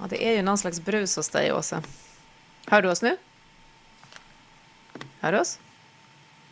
Ja, 0.00 0.06
det 0.08 0.28
är 0.28 0.32
ju 0.32 0.42
någon 0.42 0.58
slags 0.58 0.80
brus 0.80 1.16
hos 1.16 1.28
dig, 1.28 1.52
Åsa. 1.52 1.82
Hör 2.66 2.82
du 2.82 2.90
oss 2.90 3.02
nu? 3.02 3.16
Hör 5.20 5.32
du 5.32 5.38
oss? 5.38 5.58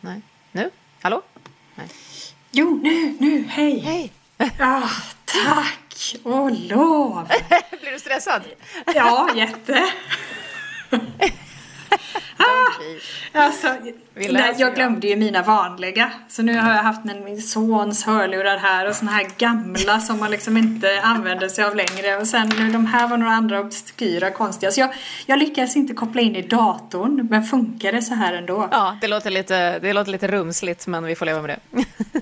Nej. 0.01 0.21
Nu? 0.51 0.69
Hallå? 1.01 1.21
Nej. 1.75 1.87
Jo, 2.51 2.79
nu, 2.83 3.17
nu, 3.19 3.43
hej! 3.47 3.79
Hej! 3.79 4.13
Ah, 4.59 4.89
tack 5.25 6.15
och 6.23 6.51
lov! 6.51 7.27
Blir 7.81 7.91
du 7.91 7.99
stressad? 7.99 8.41
Ja, 8.95 9.29
jätte. 9.35 9.91
Alltså, 13.31 13.67
nej, 14.13 14.55
jag 14.57 14.75
glömde 14.75 15.07
ju 15.07 15.15
mina 15.15 15.43
vanliga. 15.43 16.11
Så 16.27 16.41
nu 16.41 16.57
har 16.57 16.71
jag 16.75 16.83
haft 16.83 17.05
min, 17.05 17.23
min 17.23 17.41
sons 17.41 18.03
hörlurar 18.03 18.57
här 18.57 18.89
och 18.89 18.95
såna 18.95 19.11
här 19.11 19.27
gamla 19.37 19.99
som 19.99 20.19
man 20.19 20.31
liksom 20.31 20.57
inte 20.57 21.01
använder 21.03 21.47
sig 21.47 21.63
av 21.63 21.75
längre. 21.75 22.17
Och 22.17 22.27
sen 22.27 22.49
nu 22.57 22.71
de 22.71 22.85
här 22.85 23.07
var 23.07 23.17
några 23.17 23.33
andra 23.33 23.59
obskyra 23.59 24.31
konstiga. 24.31 24.71
Så 24.71 24.79
jag, 24.79 24.93
jag 25.25 25.39
lyckades 25.39 25.75
inte 25.75 25.93
koppla 25.93 26.21
in 26.21 26.35
i 26.35 26.41
datorn. 26.41 27.27
Men 27.29 27.43
funkar 27.43 27.91
det 27.91 28.01
så 28.01 28.13
här 28.13 28.33
ändå? 28.33 28.67
Ja, 28.71 28.97
det 29.01 29.07
låter, 29.07 29.29
lite, 29.29 29.79
det 29.79 29.93
låter 29.93 30.11
lite 30.11 30.27
rumsligt, 30.27 30.87
men 30.87 31.03
vi 31.03 31.15
får 31.15 31.25
leva 31.25 31.41
med 31.41 31.59
det. 31.71 31.85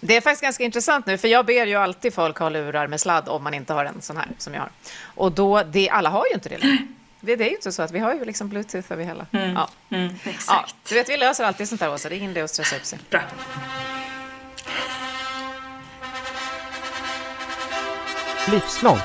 Det 0.00 0.16
är 0.16 0.20
faktiskt 0.20 0.42
ganska 0.42 0.64
intressant 0.64 1.06
nu, 1.06 1.18
för 1.18 1.28
jag 1.28 1.46
ber 1.46 1.66
ju 1.66 1.74
alltid 1.74 2.14
folk 2.14 2.38
ha 2.38 2.48
lurar 2.48 2.86
med 2.86 3.00
sladd 3.00 3.28
om 3.28 3.44
man 3.44 3.54
inte 3.54 3.72
har 3.72 3.84
en 3.84 4.02
sån 4.02 4.16
här 4.16 4.26
som 4.38 4.54
jag 4.54 4.60
har. 4.60 4.70
Och 5.04 5.32
då, 5.32 5.62
det, 5.62 5.90
alla 5.90 6.10
har 6.10 6.26
ju 6.26 6.34
inte 6.34 6.48
det 6.48 6.58
längre. 6.58 6.78
Det, 7.26 7.36
det 7.36 7.44
är 7.44 7.48
ju 7.48 7.54
inte 7.56 7.72
så 7.72 7.82
att 7.82 7.90
vi 7.90 7.98
har 7.98 8.14
ju 8.14 8.24
liksom 8.24 8.48
bluetooth 8.48 8.92
över 8.92 9.04
hela. 9.04 9.26
Ja. 9.30 9.68
Mm, 9.90 10.14
Ja, 10.24 10.30
exakt. 10.30 10.74
du 10.88 10.94
vet, 10.94 11.08
vi 11.08 11.16
löser 11.16 11.44
alltid 11.44 11.68
sånt 11.68 11.80
där, 11.80 11.92
Åsa. 11.92 12.08
Det 12.08 12.14
är 12.14 12.18
ingen 12.18 12.30
idé 12.30 12.40
att 12.40 12.50
stressa 12.50 12.76
upp 12.76 12.84
sig. 12.84 12.98
Bra. 13.10 13.20
Livslångt. 18.50 19.02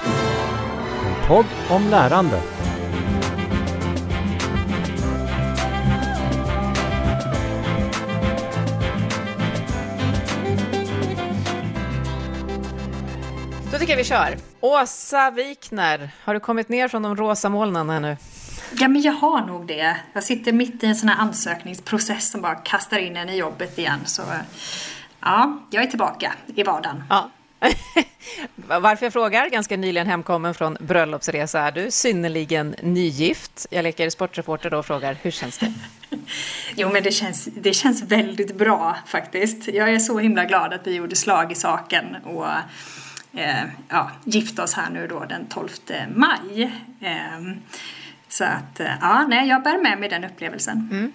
En 1.05 1.27
podd 1.27 1.45
om 1.69 1.89
lärande. 1.89 2.41
Tycker 13.81 13.93
jag 13.93 13.97
vi 13.97 14.03
kör. 14.03 14.37
Åsa 14.59 15.31
Wikner, 15.31 16.09
har 16.23 16.33
du 16.33 16.39
kommit 16.39 16.69
ner 16.69 16.87
från 16.87 17.01
de 17.01 17.15
rosa 17.15 17.49
molnen 17.49 17.89
här 17.89 17.99
nu? 17.99 18.17
Ja, 18.79 18.87
men 18.87 19.01
jag 19.01 19.13
har 19.13 19.45
nog 19.45 19.67
det. 19.67 19.97
Jag 20.13 20.23
sitter 20.23 20.53
mitt 20.53 20.83
i 20.83 20.87
en 20.87 20.95
sån 20.95 21.09
här 21.09 21.21
ansökningsprocess 21.21 22.31
som 22.31 22.41
bara 22.41 22.55
kastar 22.55 22.97
in 22.97 23.17
en 23.17 23.29
i 23.29 23.37
jobbet 23.37 23.77
igen. 23.77 23.99
Så 24.05 24.21
ja, 25.19 25.59
jag 25.69 25.83
är 25.83 25.87
tillbaka 25.87 26.33
i 26.55 26.63
vardagen. 26.63 27.03
Ja. 27.09 27.29
Varför 28.55 29.05
jag 29.05 29.13
frågar, 29.13 29.49
ganska 29.49 29.77
nyligen 29.77 30.07
hemkommen 30.07 30.53
från 30.53 30.77
bröllopsresa 30.79 31.59
är 31.59 31.71
du, 31.71 31.91
synnerligen 31.91 32.75
nygift. 32.81 33.67
Jag 33.69 33.83
leker 33.83 34.09
sportreporter 34.09 34.69
då 34.69 34.77
och 34.77 34.85
frågar, 34.85 35.17
hur 35.21 35.31
känns 35.31 35.57
det? 35.57 35.73
Jo, 36.75 36.89
men 36.93 37.03
det 37.03 37.11
känns, 37.11 37.45
det 37.45 37.73
känns 37.73 38.03
väldigt 38.03 38.55
bra 38.57 38.97
faktiskt. 39.05 39.67
Jag 39.67 39.89
är 39.89 39.99
så 39.99 40.19
himla 40.19 40.45
glad 40.45 40.73
att 40.73 40.87
vi 40.87 40.95
gjorde 40.95 41.15
slag 41.15 41.51
i 41.51 41.55
saken 41.55 42.15
och 42.23 42.47
eh, 43.33 43.63
ja, 43.89 44.11
gifte 44.23 44.61
oss 44.61 44.73
här 44.73 44.89
nu 44.89 45.07
då 45.07 45.25
den 45.25 45.47
12 45.47 45.69
maj. 46.15 46.63
Eh, 47.01 47.55
så 48.27 48.43
att, 48.43 48.79
eh, 48.79 48.91
ja, 49.01 49.25
nej, 49.27 49.49
jag 49.49 49.63
bär 49.63 49.77
med 49.77 49.99
mig 49.99 50.09
den 50.09 50.23
upplevelsen. 50.23 51.13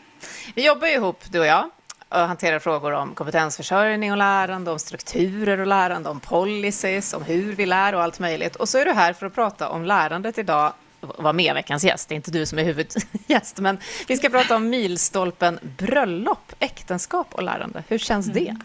Vi 0.55 0.67
jobbar 0.67 0.87
ju 0.87 0.95
ihop, 0.95 1.25
du 1.31 1.41
och 1.41 1.47
jag, 1.47 1.71
och 2.09 2.19
hanterar 2.19 2.59
frågor 2.59 2.93
om 2.93 3.15
kompetensförsörjning 3.15 4.13
och 4.13 4.19
lärande, 4.19 4.71
om 4.71 4.79
strukturer 4.79 5.59
och 5.59 5.67
lärande, 5.67 6.09
om 6.09 6.21
policies, 6.21 7.15
om 7.15 7.23
hur 7.23 7.53
vi 7.53 7.67
lär 7.67 7.95
och 7.95 8.03
allt 8.03 8.19
möjligt. 8.19 8.57
Och 8.57 8.69
så 8.69 8.79
är 8.79 8.85
du 8.85 8.93
här 8.93 9.13
för 9.13 9.27
att 9.27 9.35
prata 9.35 9.69
om 9.69 9.85
lärandet 9.85 10.39
idag. 10.39 10.73
Var 11.01 11.33
med 11.33 11.55
veckans 11.55 11.85
gäst, 11.85 12.09
det 12.09 12.15
är 12.15 12.17
inte 12.17 12.31
du 12.31 12.47
som 12.47 12.59
är 12.59 12.65
huvudgäst, 12.65 13.59
men 13.59 13.79
vi 14.09 14.17
ska 14.17 14.29
prata 14.29 14.57
om 14.57 14.69
milstolpen 14.69 15.59
bröllop, 15.63 16.53
äktenskap 16.59 17.35
och 17.35 17.43
lärande. 17.43 17.85
Hur 17.89 17.99
känns 17.99 18.27
det? 18.27 18.57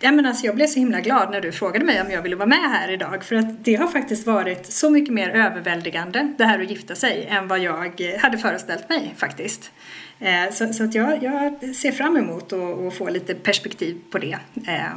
Ja, 0.00 0.12
men 0.12 0.26
alltså, 0.26 0.46
jag 0.46 0.54
blev 0.54 0.66
så 0.66 0.78
himla 0.78 1.00
glad 1.00 1.30
när 1.30 1.40
du 1.40 1.52
frågade 1.52 1.84
mig 1.84 2.02
om 2.02 2.10
jag 2.10 2.22
ville 2.22 2.36
vara 2.36 2.48
med 2.48 2.70
här 2.70 2.90
idag. 2.90 3.24
För 3.24 3.36
att 3.36 3.64
det 3.64 3.74
har 3.74 3.88
faktiskt 3.88 4.26
varit 4.26 4.66
så 4.66 4.90
mycket 4.90 5.14
mer 5.14 5.28
överväldigande, 5.30 6.34
det 6.38 6.44
här 6.44 6.60
att 6.62 6.70
gifta 6.70 6.94
sig, 6.94 7.26
än 7.30 7.48
vad 7.48 7.58
jag 7.58 8.00
eh, 8.00 8.20
hade 8.20 8.38
föreställt 8.38 8.88
mig 8.88 9.14
faktiskt. 9.16 9.70
Eh, 10.18 10.50
Så, 10.52 10.72
så 10.72 10.84
att 10.84 10.94
jag, 10.94 11.22
jag 11.22 11.74
ser 11.76 11.92
fram 11.92 12.16
emot 12.16 12.52
att 12.52 12.78
att 12.86 12.94
få 12.94 13.08
lite 13.08 13.34
perspektiv 13.34 13.98
på 14.10 14.18
det 14.18 14.38
eh, 14.66 14.96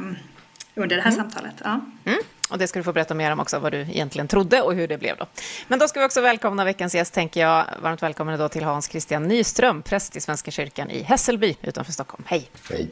under 0.74 0.96
det 0.96 1.02
här 1.02 1.10
samtalet. 1.10 1.54
Ja. 1.64 1.80
Mm. 2.04 2.18
Och 2.50 2.58
det 2.58 2.66
ska 2.66 2.78
du 2.78 2.82
få 2.82 2.92
berätta 2.92 3.14
mer 3.14 3.32
om 3.32 3.40
också, 3.40 3.58
vad 3.58 3.72
du 3.72 3.80
egentligen 3.80 4.28
trodde 4.28 4.62
och 4.62 4.74
hur 4.74 4.88
det 4.88 4.98
blev 4.98 5.16
då. 5.16 5.26
Men 5.68 5.78
då 5.78 5.88
ska 5.88 6.00
vi 6.00 6.06
också 6.06 6.20
välkomna 6.20 6.64
veckans 6.64 6.94
gäst, 6.94 7.14
tänker 7.14 7.40
jag. 7.40 7.64
Varmt 7.82 8.02
välkommen 8.02 8.38
då 8.38 8.48
till 8.48 8.64
Hans 8.64 8.88
Christian 8.90 9.28
Nyström, 9.28 9.82
präst 9.82 10.16
i 10.16 10.20
Svenska 10.20 10.50
kyrkan 10.50 10.90
i 10.90 11.02
Hässelby 11.02 11.56
utanför 11.62 11.92
Stockholm. 11.92 12.24
Hej! 12.26 12.50
Hej. 12.70 12.90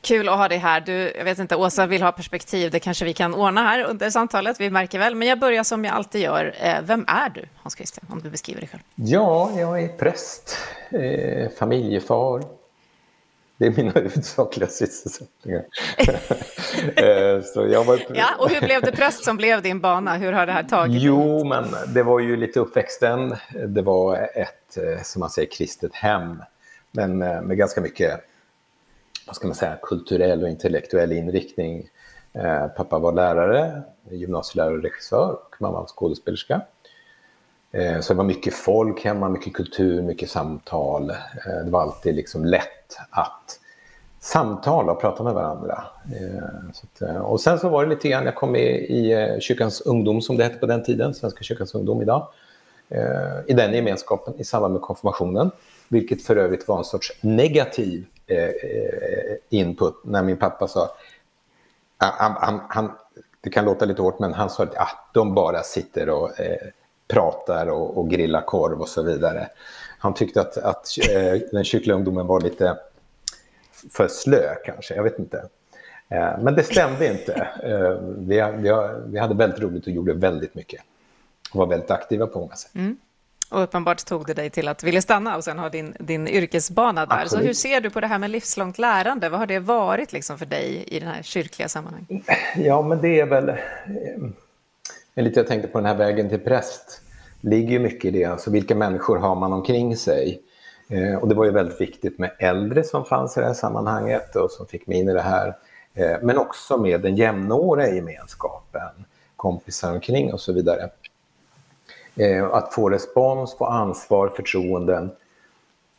Kul 0.00 0.28
att 0.28 0.36
ha 0.36 0.48
dig 0.48 0.58
här. 0.58 0.80
Du, 0.80 1.12
jag 1.16 1.24
vet 1.24 1.38
inte, 1.38 1.56
Åsa 1.56 1.86
vill 1.86 2.02
ha 2.02 2.12
perspektiv. 2.12 2.70
Det 2.70 2.80
kanske 2.80 3.04
vi 3.04 3.12
kan 3.12 3.34
ordna 3.34 3.62
här 3.62 3.84
under 3.84 4.10
samtalet. 4.10 4.60
Vi 4.60 4.70
märker 4.70 4.98
väl. 4.98 5.14
Men 5.14 5.28
jag 5.28 5.38
börjar 5.38 5.64
som 5.64 5.84
jag 5.84 5.94
alltid 5.94 6.20
gör. 6.20 6.54
Eh, 6.60 6.76
Vem 6.82 7.04
är 7.08 7.28
du, 7.30 7.48
Hans 7.56 7.76
Christian, 7.76 8.06
om 8.10 8.22
du 8.22 8.30
beskriver 8.30 8.60
dig 8.60 8.68
själv? 8.68 8.82
Ja, 8.94 9.50
jag 9.56 9.82
är 9.82 9.88
präst, 9.88 10.58
eh, 10.90 11.48
familjefar. 11.58 12.59
Det 13.60 13.66
är 13.66 13.70
mina 13.70 13.90
huvudsakliga 13.94 14.68
sysselsättningar. 14.68 15.58
eh, 16.96 17.42
så 17.42 17.66
jag 17.66 17.84
var... 17.84 18.00
Ja, 18.14 18.26
och 18.38 18.50
hur 18.50 18.60
blev 18.60 18.82
det 18.82 18.92
präst 18.92 19.24
som 19.24 19.36
blev 19.36 19.62
din 19.62 19.80
bana? 19.80 20.16
Hur 20.16 20.32
har 20.32 20.46
det 20.46 20.52
här 20.52 20.62
tagit? 20.62 21.02
Jo, 21.02 21.44
men 21.44 21.64
det 21.94 22.02
var 22.02 22.20
ju 22.20 22.36
lite 22.36 22.60
uppväxten. 22.60 23.36
Det 23.68 23.82
var 23.82 24.16
ett, 24.34 24.76
eh, 24.76 25.02
som 25.02 25.20
man 25.20 25.30
säger, 25.30 25.48
kristet 25.50 25.94
hem. 25.94 26.42
Men 26.90 27.22
eh, 27.22 27.42
med 27.42 27.56
ganska 27.56 27.80
mycket, 27.80 28.20
vad 29.26 29.36
ska 29.36 29.46
man 29.46 29.54
säga, 29.54 29.78
kulturell 29.82 30.42
och 30.42 30.48
intellektuell 30.48 31.12
inriktning. 31.12 31.88
Pappa 32.76 32.98
var 32.98 33.12
lärare, 33.12 33.82
gymnasielärare 34.10 34.74
och 34.74 34.82
regissör 34.82 35.32
och 35.32 35.56
mamma 35.58 35.80
var 35.80 35.86
skådespelerska. 35.86 36.60
Så 38.00 38.12
det 38.12 38.16
var 38.16 38.24
mycket 38.24 38.54
folk 38.54 39.04
hemma, 39.04 39.28
mycket 39.28 39.52
kultur, 39.52 40.02
mycket 40.02 40.30
samtal. 40.30 41.06
Det 41.64 41.70
var 41.70 41.82
alltid 41.82 42.14
liksom 42.14 42.44
lätt 42.44 42.79
att 43.10 43.60
samtala 44.20 44.92
och 44.92 45.00
prata 45.00 45.22
med 45.22 45.34
varandra. 45.34 45.84
Eh, 46.04 46.72
Så 46.72 46.86
att, 46.86 47.10
eh, 47.10 47.16
och 47.16 47.40
sen 47.40 47.58
så 47.58 47.68
var 47.68 47.84
det 47.84 47.90
lite 47.90 48.08
grann, 48.08 48.24
jag 48.24 48.34
kom 48.34 48.52
med 48.52 48.80
i 48.80 49.12
eh, 49.12 49.38
kyrkans 49.38 49.80
ungdom 49.80 50.22
som 50.22 50.36
det 50.36 50.44
hette 50.44 50.58
på 50.58 50.66
den 50.66 50.82
tiden, 50.82 51.14
Svenska 51.14 51.42
kyrkans 51.42 51.74
ungdom 51.74 52.02
idag. 52.02 52.28
Eh, 52.88 53.40
I 53.46 53.52
den 53.52 53.74
gemenskapen 53.74 54.34
i 54.38 54.44
samband 54.44 54.74
med 54.74 54.82
konfirmationen, 54.82 55.50
vilket 55.88 56.22
för 56.22 56.36
övrigt 56.36 56.68
var 56.68 56.78
en 56.78 56.84
sorts 56.84 57.18
negativ 57.20 58.06
eh, 58.26 58.38
eh 58.38 59.36
input 59.48 59.94
när 60.04 60.22
min 60.22 60.36
pappa 60.36 60.68
sa 60.68 60.90
ah, 61.98 62.12
han, 62.18 62.32
han, 62.40 62.60
han, 62.68 62.92
det 63.40 63.50
kan 63.50 63.64
låta 63.64 63.84
lite 63.84 64.02
hårt, 64.02 64.18
men 64.18 64.32
han 64.32 64.50
sa 64.50 64.62
att 64.62 64.76
ah, 64.76 65.10
de 65.12 65.34
bara 65.34 65.62
sitter 65.62 66.08
och 66.08 66.40
eh, 66.40 66.68
pratar 67.08 67.66
och, 67.66 67.98
och 67.98 68.10
grillar 68.10 68.40
korv 68.40 68.80
och 68.80 68.88
så 68.88 69.02
vidare. 69.02 69.48
Han 70.00 70.14
tyckte 70.14 70.40
att, 70.40 70.56
att 70.56 70.88
eh, 71.10 71.40
den 71.52 71.64
kyrkliga 71.64 71.96
ungdomen 71.96 72.26
var 72.26 72.40
lite 72.40 72.76
för 73.90 74.08
slö 74.08 74.54
kanske, 74.64 74.94
jag 74.94 75.02
vet 75.02 75.18
inte. 75.18 75.48
Eh, 76.08 76.38
men 76.40 76.54
det 76.54 76.62
stämde 76.62 77.06
inte. 77.06 77.48
Eh, 77.62 78.00
vi, 78.18 78.42
vi, 78.56 78.72
vi 79.06 79.18
hade 79.18 79.34
väldigt 79.34 79.60
roligt 79.60 79.86
och 79.86 79.92
gjorde 79.92 80.14
väldigt 80.14 80.54
mycket. 80.54 80.80
Och 81.52 81.58
var 81.58 81.66
väldigt 81.66 81.90
aktiva 81.90 82.26
på 82.26 82.38
många 82.38 82.54
sätt. 82.54 82.70
Och 83.50 83.62
uppenbart 83.62 84.04
tog 84.04 84.26
det 84.26 84.34
dig 84.34 84.50
till 84.50 84.68
att 84.68 84.82
vilja 84.82 85.02
stanna 85.02 85.36
och 85.36 85.44
sen 85.44 85.58
ha 85.58 85.68
din, 85.68 85.94
din 85.98 86.28
yrkesbana 86.28 87.06
där. 87.06 87.22
Absolut. 87.22 87.42
Så 87.42 87.46
hur 87.46 87.54
ser 87.54 87.80
du 87.80 87.90
på 87.90 88.00
det 88.00 88.06
här 88.06 88.18
med 88.18 88.30
livslångt 88.30 88.78
lärande? 88.78 89.28
Vad 89.28 89.40
har 89.40 89.46
det 89.46 89.58
varit 89.58 90.12
liksom 90.12 90.38
för 90.38 90.46
dig 90.46 90.84
i 90.86 91.00
den 91.00 91.08
här 91.08 91.22
kyrkliga 91.22 91.68
sammanhanget? 91.68 92.22
Ja, 92.56 92.82
men 92.82 93.00
det 93.00 93.20
är 93.20 93.26
väl... 93.26 93.52
Lite 95.14 95.40
jag 95.40 95.46
tänkte 95.46 95.68
på 95.68 95.78
den 95.78 95.86
här 95.86 95.94
vägen 95.94 96.28
till 96.28 96.40
präst 96.40 97.02
ligger 97.40 97.70
ju 97.70 97.78
mycket 97.78 98.04
i 98.04 98.10
det. 98.10 98.24
Alltså 98.24 98.50
vilka 98.50 98.74
människor 98.74 99.16
har 99.16 99.34
man 99.34 99.52
omkring 99.52 99.96
sig? 99.96 100.42
Eh, 100.88 101.14
och 101.14 101.28
det 101.28 101.34
var 101.34 101.44
ju 101.44 101.50
väldigt 101.50 101.80
viktigt 101.80 102.18
med 102.18 102.30
äldre 102.38 102.84
som 102.84 103.04
fanns 103.04 103.36
i 103.36 103.40
det 103.40 103.46
här 103.46 103.54
sammanhanget 103.54 104.36
och 104.36 104.50
som 104.50 104.66
fick 104.66 104.86
mig 104.86 104.98
in 104.98 105.08
i 105.08 105.12
det 105.12 105.20
här. 105.20 105.56
Eh, 105.94 106.16
men 106.22 106.38
också 106.38 106.76
med 106.76 107.00
den 107.00 107.16
jämnåriga 107.16 107.94
gemenskapen, 107.94 109.04
kompisar 109.36 109.92
omkring 109.92 110.32
och 110.32 110.40
så 110.40 110.52
vidare. 110.52 110.90
Eh, 112.16 112.44
att 112.44 112.74
få 112.74 112.90
respons, 112.90 113.54
få 113.54 113.64
ansvar, 113.64 114.28
förtroenden. 114.28 115.10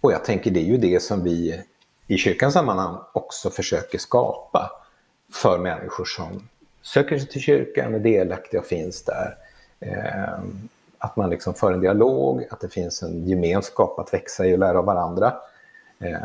Och 0.01 0.11
jag 0.11 0.25
tänker 0.25 0.51
det 0.51 0.59
är 0.59 0.65
ju 0.65 0.77
det 0.77 1.03
som 1.03 1.23
vi 1.23 1.61
i 2.07 2.17
kyrkans 2.17 2.53
sammanhang 2.53 2.97
också 3.13 3.49
försöker 3.49 3.97
skapa 3.97 4.71
för 5.33 5.57
människor 5.59 6.05
som 6.05 6.47
söker 6.81 7.17
sig 7.17 7.27
till 7.27 7.41
kyrkan, 7.41 7.95
är 7.95 7.99
delaktiga 7.99 8.59
och 8.59 8.65
finns 8.65 9.03
där. 9.03 9.38
Eh, 9.79 10.39
att 11.01 11.15
man 11.15 11.30
liksom 11.30 11.53
för 11.53 11.71
en 11.74 11.81
dialog, 11.81 12.45
att 12.50 12.59
det 12.59 12.69
finns 12.69 13.03
en 13.03 13.27
gemenskap 13.27 14.00
att 14.00 14.13
växa 14.13 14.45
i 14.45 14.53
och 14.53 14.59
lära 14.59 14.80
av 14.80 14.86
varandra. 14.86 15.33
Eh, 16.00 16.18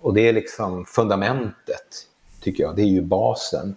och 0.00 0.14
det 0.14 0.28
är 0.28 0.32
liksom 0.32 0.84
fundamentet, 0.84 2.06
tycker 2.40 2.62
jag. 2.62 2.76
Det 2.76 2.82
är 2.82 2.86
ju 2.86 3.02
basen 3.02 3.76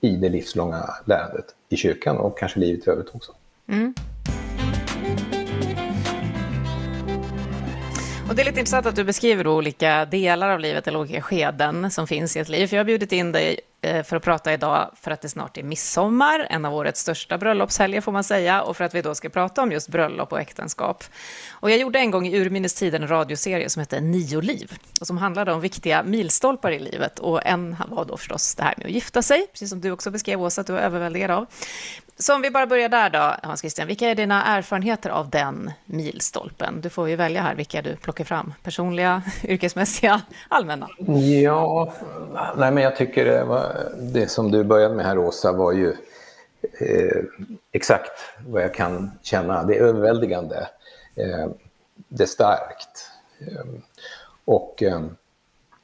i 0.00 0.16
det 0.16 0.28
livslånga 0.28 0.90
lärandet 1.04 1.44
i 1.68 1.76
kyrkan 1.76 2.16
och 2.16 2.38
kanske 2.38 2.60
livet 2.60 2.86
i 2.86 2.90
övrigt 2.90 3.14
också. 3.14 3.32
Mm. 3.68 3.94
Och 8.28 8.34
det 8.34 8.42
är 8.42 8.46
lite 8.46 8.58
intressant 8.60 8.86
att 8.86 8.96
du 8.96 9.04
beskriver 9.04 9.46
olika 9.46 10.04
delar 10.04 10.50
av 10.50 10.60
livet 10.60 10.88
eller 10.88 10.98
olika 10.98 11.22
skeden 11.22 11.90
som 11.90 12.06
finns 12.06 12.36
i 12.36 12.40
ett 12.40 12.48
liv. 12.48 12.66
För 12.66 12.76
jag 12.76 12.80
har 12.80 12.86
bjudit 12.86 13.12
in 13.12 13.32
dig 13.32 13.60
Eh, 13.86 14.02
för 14.02 14.16
att 14.16 14.22
prata 14.22 14.52
idag 14.52 14.90
för 15.00 15.10
att 15.10 15.20
det 15.20 15.28
snart 15.28 15.58
är 15.58 15.62
midsommar, 15.62 16.46
en 16.50 16.64
av 16.64 16.74
årets 16.74 17.00
största 17.00 17.38
bröllopshelger 17.38 18.00
får 18.00 18.12
man 18.12 18.24
säga, 18.24 18.62
och 18.62 18.76
för 18.76 18.84
att 18.84 18.94
vi 18.94 19.02
då 19.02 19.14
ska 19.14 19.28
prata 19.28 19.62
om 19.62 19.72
just 19.72 19.88
bröllop 19.88 20.32
och 20.32 20.40
äktenskap. 20.40 21.04
Och 21.50 21.70
jag 21.70 21.78
gjorde 21.78 21.98
en 21.98 22.10
gång 22.10 22.26
i 22.26 22.36
urminnes 22.36 22.74
tiden 22.74 23.02
en 23.02 23.08
radioserie 23.08 23.70
som 23.70 23.80
hette 23.80 24.00
Nio 24.00 24.40
liv, 24.40 24.72
och 25.00 25.06
som 25.06 25.18
handlade 25.18 25.52
om 25.52 25.60
viktiga 25.60 26.02
milstolpar 26.02 26.70
i 26.70 26.78
livet. 26.78 27.18
Och 27.18 27.46
en 27.46 27.76
var 27.88 28.04
då 28.04 28.16
förstås 28.16 28.54
det 28.54 28.62
här 28.62 28.74
med 28.76 28.86
att 28.86 28.92
gifta 28.92 29.22
sig, 29.22 29.46
precis 29.52 29.70
som 29.70 29.80
du 29.80 29.90
också 29.90 30.10
beskrev, 30.10 30.42
Åsa, 30.42 30.60
att 30.60 30.66
du 30.66 30.72
var 30.72 30.80
överväldigad 30.80 31.30
av. 31.30 31.46
Så 32.18 32.34
om 32.34 32.42
vi 32.42 32.50
bara 32.50 32.66
börjar 32.66 32.88
där 32.88 33.10
då, 33.10 33.34
Hans 33.42 33.60
Christian, 33.60 33.86
vilka 33.86 34.08
är 34.08 34.14
dina 34.14 34.44
erfarenheter 34.44 35.10
av 35.10 35.30
den 35.30 35.70
milstolpen? 35.84 36.80
Du 36.80 36.90
får 36.90 37.08
ju 37.08 37.16
välja 37.16 37.42
här 37.42 37.54
vilka 37.54 37.82
du 37.82 37.96
plockar 37.96 38.24
fram, 38.24 38.54
personliga, 38.62 39.22
yrkesmässiga, 39.44 40.22
allmänna. 40.48 40.88
Ja, 41.42 41.92
nej 42.56 42.72
men 42.72 42.82
jag 42.82 42.96
tycker 42.96 43.24
det, 43.24 43.44
var, 43.44 43.92
det 43.98 44.28
som 44.28 44.50
du 44.50 44.64
började 44.64 44.94
med 44.94 45.06
här 45.06 45.18
Åsa 45.18 45.52
var 45.52 45.72
ju 45.72 45.96
eh, 46.80 47.22
exakt 47.72 48.12
vad 48.46 48.62
jag 48.62 48.74
kan 48.74 49.10
känna. 49.22 49.62
Det 49.62 49.76
är 49.76 49.80
överväldigande, 49.80 50.68
eh, 51.14 51.46
det 52.08 52.22
är 52.22 52.28
starkt. 52.28 53.10
Eh, 53.38 53.64
och 54.44 54.82
eh, 54.82 55.00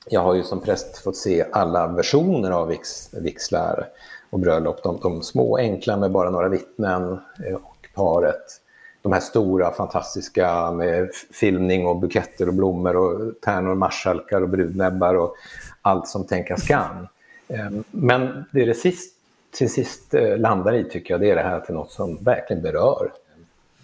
jag 0.07 0.21
har 0.21 0.35
ju 0.35 0.43
som 0.43 0.61
präst 0.61 0.99
fått 0.99 1.17
se 1.17 1.45
alla 1.53 1.87
versioner 1.87 2.51
av 2.51 2.69
vix, 2.69 3.15
vixlar 3.15 3.89
och 4.33 4.39
bröllop. 4.39 4.83
De, 4.83 4.99
de 5.03 5.23
små 5.23 5.57
enkla 5.59 5.97
med 5.97 6.11
bara 6.11 6.31
några 6.31 6.49
vittnen 6.49 7.21
eh, 7.47 7.55
och 7.55 7.89
paret. 7.95 8.61
De 9.03 9.13
här 9.13 9.21
stora 9.21 9.71
fantastiska 9.71 10.71
med 10.71 11.11
filmning 11.31 11.87
och 11.87 11.97
buketter 11.97 12.49
och 12.49 12.55
blommor 12.55 12.97
och 12.97 13.41
tärnor 13.41 13.75
marskalkar 13.75 14.41
och 14.41 14.49
brudnäbbar 14.49 15.15
och 15.15 15.37
allt 15.83 16.09
som 16.09 16.27
tänkas 16.27 16.63
kan. 16.63 17.09
Ehm, 17.49 17.85
men 17.91 18.45
det 18.51 18.65
det 18.65 18.75
sist, 18.75 19.15
till 19.51 19.71
sist 19.71 20.15
eh, 20.15 20.39
landar 20.39 20.75
i 20.75 20.85
tycker 20.85 21.15
jag 21.15 21.21
det 21.21 21.31
är 21.31 21.37
det 21.37 21.43
här 21.43 21.61
till 21.61 21.75
något 21.75 21.91
som 21.91 22.17
verkligen 22.17 22.63
berör 22.63 23.13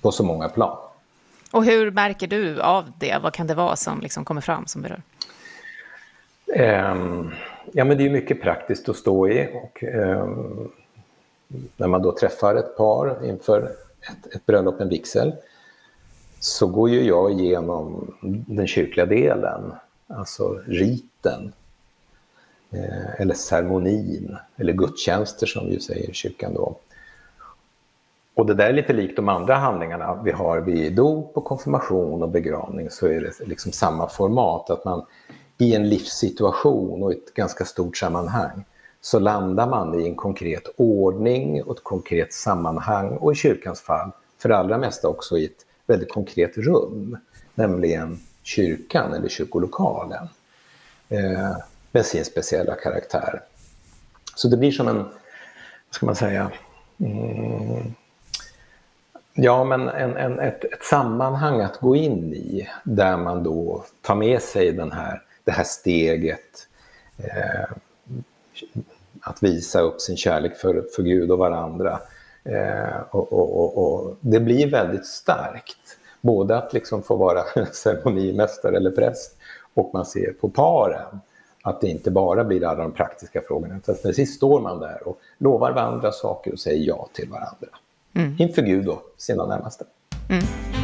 på 0.03 0.13
så 0.13 0.23
många 0.23 0.49
plan. 0.49 0.79
Och 1.51 1.65
hur 1.65 1.91
märker 1.91 2.27
du 2.27 2.61
av 2.61 2.93
det? 2.99 3.19
Vad 3.23 3.33
kan 3.33 3.47
det 3.47 3.55
vara 3.55 3.77
som 3.77 4.01
liksom 4.01 4.25
kommer 4.25 4.41
fram 4.41 4.67
som 4.67 4.83
berör? 4.83 5.03
Ehm, 6.55 7.31
ja, 7.73 7.85
men 7.85 7.99
det 7.99 8.07
är 8.07 8.11
mycket 8.11 8.43
praktiskt 8.43 8.89
att 8.89 8.97
stå 8.97 9.29
i. 9.29 9.49
Och, 9.63 9.85
ehm, 9.85 10.71
när 11.77 11.89
man 11.89 12.03
då 12.03 12.17
träffar 12.17 12.55
ett 12.55 12.77
par 12.77 13.27
inför 13.27 13.63
ett, 14.01 14.35
ett 14.35 14.47
bröllop, 14.47 14.81
en 14.81 14.89
vigsel, 14.89 15.33
så 16.41 16.67
går 16.67 16.91
ju 16.91 17.03
jag 17.03 17.33
igenom 17.33 18.15
den 18.47 18.67
kyrkliga 18.67 19.07
delen, 19.07 19.73
alltså 20.07 20.61
riten, 20.67 21.53
eh, 22.71 23.21
eller 23.21 23.35
ceremonin, 23.35 24.37
eller 24.57 24.73
gudstjänster 24.73 25.47
som 25.47 25.71
vi 25.71 25.81
säger 25.81 26.11
i 26.11 26.15
kyrkan 26.15 26.55
då. 26.55 26.77
Och 28.35 28.47
det 28.47 28.55
där 28.55 28.69
är 28.69 28.73
lite 28.73 28.93
likt 28.93 29.17
de 29.17 29.29
andra 29.29 29.55
handlingarna 29.55 30.23
vi 30.25 30.31
har 30.31 30.61
vid 30.61 30.95
dop 30.95 31.37
och 31.37 31.45
konfirmation 31.45 32.23
och 32.23 32.29
begravning 32.29 32.91
så 32.91 33.07
är 33.07 33.21
det 33.21 33.47
liksom 33.47 33.73
samma 33.73 34.09
format, 34.09 34.71
att 34.71 34.85
man 34.85 35.05
i 35.59 35.75
en 35.75 35.89
livssituation 35.89 37.03
och 37.03 37.13
ett 37.13 37.35
ganska 37.35 37.65
stort 37.65 37.97
sammanhang 37.97 38.65
så 39.01 39.19
landar 39.19 39.67
man 39.67 40.01
i 40.01 40.07
en 40.09 40.17
konkret 40.17 40.69
ordning 40.77 41.63
och 41.63 41.77
ett 41.77 41.85
konkret 41.85 42.33
sammanhang 42.33 43.09
och 43.09 43.33
i 43.33 43.35
kyrkans 43.35 43.81
fall 43.81 44.11
för 44.39 44.49
det 44.49 44.57
allra 44.57 44.79
mesta 44.79 45.09
också 45.09 45.39
i 45.39 45.45
ett 45.45 45.67
väldigt 45.87 46.13
konkret 46.13 46.59
rum, 46.59 47.19
nämligen 47.55 48.21
kyrkan 48.43 49.15
eller 49.15 49.29
kyrkolokalen 49.29 50.29
eh, 51.09 51.57
med 51.93 52.07
sin 52.07 52.25
speciella 52.25 52.75
karaktär. 52.75 53.43
Så 54.35 54.49
det 54.49 54.57
blir 54.57 54.71
som 54.71 54.89
en, 54.89 54.97
vad 54.97 55.05
ska 55.91 56.07
man 56.07 56.17
säga, 56.17 56.51
mm, 56.99 57.95
ja 59.35 59.65
men 59.65 59.89
en, 59.89 60.17
en, 60.17 60.41
ett, 60.41 60.65
ett 60.65 60.83
sammanhang 60.83 61.61
att 61.61 61.81
gå 61.81 61.97
in 61.97 62.35
i 62.35 62.69
där 62.85 63.17
man 63.17 63.43
då 63.43 63.85
tar 64.03 64.15
med 64.15 64.43
sig 64.43 64.73
den 64.73 64.93
här 64.93 65.23
det 65.49 65.53
här 65.53 65.65
steget 65.65 66.69
eh, 67.17 67.71
att 69.21 69.43
visa 69.43 69.81
upp 69.81 70.01
sin 70.01 70.17
kärlek 70.17 70.57
för, 70.57 70.85
för 70.97 71.03
Gud 71.03 71.31
och 71.31 71.39
varandra. 71.39 72.01
Eh, 72.45 73.01
och, 73.11 73.33
och, 73.33 73.79
och, 73.79 74.17
det 74.21 74.41
blir 74.41 74.71
väldigt 74.71 75.07
starkt. 75.07 75.99
Både 76.21 76.57
att 76.57 76.73
liksom 76.73 77.03
få 77.03 77.17
vara 77.17 77.43
ceremonimästare 77.73 78.77
eller 78.77 78.91
präst 78.91 79.37
och 79.75 79.91
man 79.93 80.07
ser 80.07 80.33
på 80.41 80.49
paren 80.49 81.21
att 81.63 81.81
det 81.81 81.89
inte 81.89 82.11
bara 82.11 82.45
blir 82.45 82.65
alla 82.65 82.83
de 82.83 82.93
praktiska 82.93 83.43
frågorna. 83.43 83.77
Utan 83.77 83.95
till 83.95 84.15
sist 84.15 84.37
står 84.37 84.61
man 84.61 84.81
där 84.81 85.09
och 85.09 85.19
lovar 85.39 85.73
varandra 85.73 86.13
saker 86.13 86.53
och 86.53 86.59
säger 86.59 86.87
ja 86.87 87.09
till 87.13 87.29
varandra. 87.29 87.69
Mm. 88.15 88.37
Inför 88.39 88.63
Gud 88.63 88.89
och 88.89 89.03
sina 89.17 89.47
närmaste. 89.47 89.85
Mm. 90.31 90.78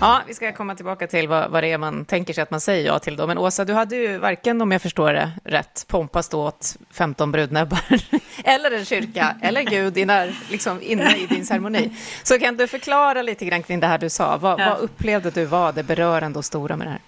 Ja, 0.00 0.22
vi 0.26 0.34
ska 0.34 0.52
komma 0.52 0.74
tillbaka 0.74 1.06
till 1.06 1.28
vad, 1.28 1.50
vad 1.50 1.62
det 1.62 1.72
är 1.72 1.78
man 1.78 2.04
tänker 2.04 2.34
sig 2.34 2.42
att 2.42 2.50
man 2.50 2.60
säger 2.60 2.86
ja 2.86 2.98
till 2.98 3.16
då. 3.16 3.26
Men 3.26 3.38
Åsa, 3.38 3.64
du 3.64 3.72
hade 3.72 3.96
ju 3.96 4.18
varken, 4.18 4.62
om 4.62 4.72
jag 4.72 4.82
förstår 4.82 5.12
det 5.12 5.30
rätt, 5.44 5.84
pompas 5.88 6.34
åt 6.34 6.76
15 6.90 7.32
brudnäbbar 7.32 7.80
eller 8.44 8.70
en 8.70 8.84
kyrka 8.84 9.36
eller 9.42 9.62
Gud 9.62 9.98
inne, 9.98 10.34
liksom, 10.50 10.82
inne 10.82 11.16
i 11.16 11.26
din 11.26 11.46
ceremoni. 11.46 11.96
Så 12.22 12.38
kan 12.38 12.56
du 12.56 12.66
förklara 12.66 13.22
lite 13.22 13.44
grann 13.44 13.62
kring 13.62 13.80
det 13.80 13.86
här 13.86 13.98
du 13.98 14.10
sa? 14.10 14.36
Vad, 14.36 14.60
ja. 14.60 14.68
vad 14.68 14.78
upplevde 14.78 15.30
du 15.30 15.44
var 15.44 15.72
det 15.72 15.82
berörande 15.82 16.38
och 16.38 16.44
stora 16.44 16.76
med 16.76 16.86
det 16.86 16.90
här? 16.90 17.00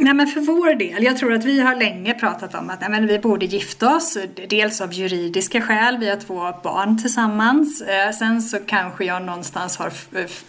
Nej, 0.00 0.14
men 0.14 0.26
för 0.26 0.40
vår 0.40 0.74
del, 0.74 1.04
jag 1.04 1.18
tror 1.18 1.32
att 1.32 1.44
vi 1.44 1.60
har 1.60 1.76
länge 1.76 2.14
pratat 2.14 2.54
om 2.54 2.70
att 2.70 2.80
nej, 2.80 2.90
men 2.90 3.06
vi 3.06 3.18
borde 3.18 3.46
gifta 3.46 3.96
oss. 3.96 4.18
Dels 4.48 4.80
av 4.80 4.92
juridiska 4.92 5.60
skäl, 5.60 5.98
vi 5.98 6.08
har 6.08 6.16
två 6.16 6.52
barn 6.62 7.02
tillsammans. 7.02 7.80
Eh, 7.80 8.10
sen 8.10 8.42
så 8.42 8.58
kanske 8.66 9.04
jag 9.04 9.22
någonstans 9.22 9.76
har 9.76 9.90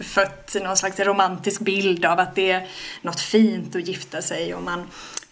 fött 0.02 0.56
någon 0.62 0.76
slags 0.76 1.00
romantisk 1.00 1.60
bild 1.60 2.04
av 2.04 2.20
att 2.20 2.34
det 2.34 2.50
är 2.50 2.68
något 3.02 3.20
fint 3.20 3.76
att 3.76 3.88
gifta 3.88 4.22
sig 4.22 4.54
och 4.54 4.62
man 4.62 4.80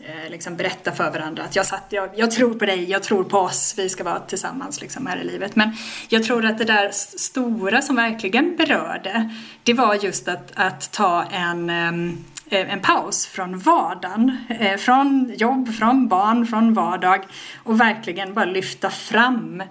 eh, 0.00 0.30
liksom 0.30 0.56
berättar 0.56 0.92
för 0.92 1.10
varandra 1.10 1.42
att 1.42 1.56
jag, 1.56 1.66
satt, 1.66 1.84
jag, 1.88 2.10
jag, 2.16 2.30
tror 2.30 2.54
på 2.54 2.66
dig, 2.66 2.90
jag 2.90 3.02
tror 3.02 3.24
på 3.24 3.38
oss, 3.38 3.74
vi 3.76 3.88
ska 3.88 4.04
vara 4.04 4.20
tillsammans 4.20 4.80
liksom 4.80 5.06
här 5.06 5.16
i 5.16 5.24
livet. 5.24 5.56
Men 5.56 5.72
jag 6.08 6.24
tror 6.24 6.44
att 6.44 6.58
det 6.58 6.64
där 6.64 6.90
stora 6.92 7.82
som 7.82 7.96
verkligen 7.96 8.56
berörde, 8.56 9.34
det 9.62 9.72
var 9.72 9.94
just 9.94 10.28
att, 10.28 10.52
att 10.54 10.92
ta 10.92 11.24
en 11.24 11.70
um, 11.70 12.24
Eh, 12.37 12.37
Eh, 12.50 12.72
en 12.72 12.80
paus 12.80 13.26
från 13.26 13.58
vardagen, 13.58 14.36
eh, 14.48 14.76
från 14.76 15.32
jobb, 15.36 15.74
från 15.74 16.08
barn, 16.08 16.46
från 16.46 16.74
vardag 16.74 17.24
och 17.64 17.80
verkligen 17.80 18.34
bara 18.34 18.44
lyfta 18.44 18.90
fram 18.90 19.62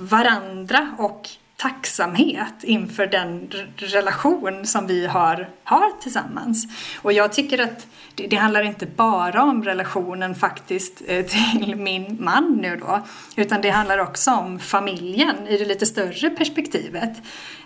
varandra 0.00 0.94
och 0.98 1.28
tacksamhet 1.62 2.64
inför 2.64 3.06
den 3.06 3.50
relation 3.76 4.66
som 4.66 4.86
vi 4.86 5.06
har, 5.06 5.48
har 5.64 6.00
tillsammans. 6.00 6.66
Och 7.02 7.12
jag 7.12 7.32
tycker 7.32 7.62
att 7.62 7.86
det, 8.14 8.26
det, 8.26 8.36
handlar 8.36 8.62
inte 8.62 8.86
bara 8.86 9.42
om 9.42 9.64
relationen 9.64 10.34
faktiskt 10.34 11.02
eh, 11.06 11.26
till 11.26 11.76
min 11.76 12.16
man 12.20 12.58
nu 12.62 12.76
då, 12.76 13.06
utan 13.36 13.60
det 13.60 13.70
handlar 13.70 13.98
också 13.98 14.30
om 14.30 14.58
familjen 14.58 15.48
i 15.48 15.58
det 15.58 15.64
lite 15.64 15.86
större 15.86 16.30
perspektivet. 16.30 17.22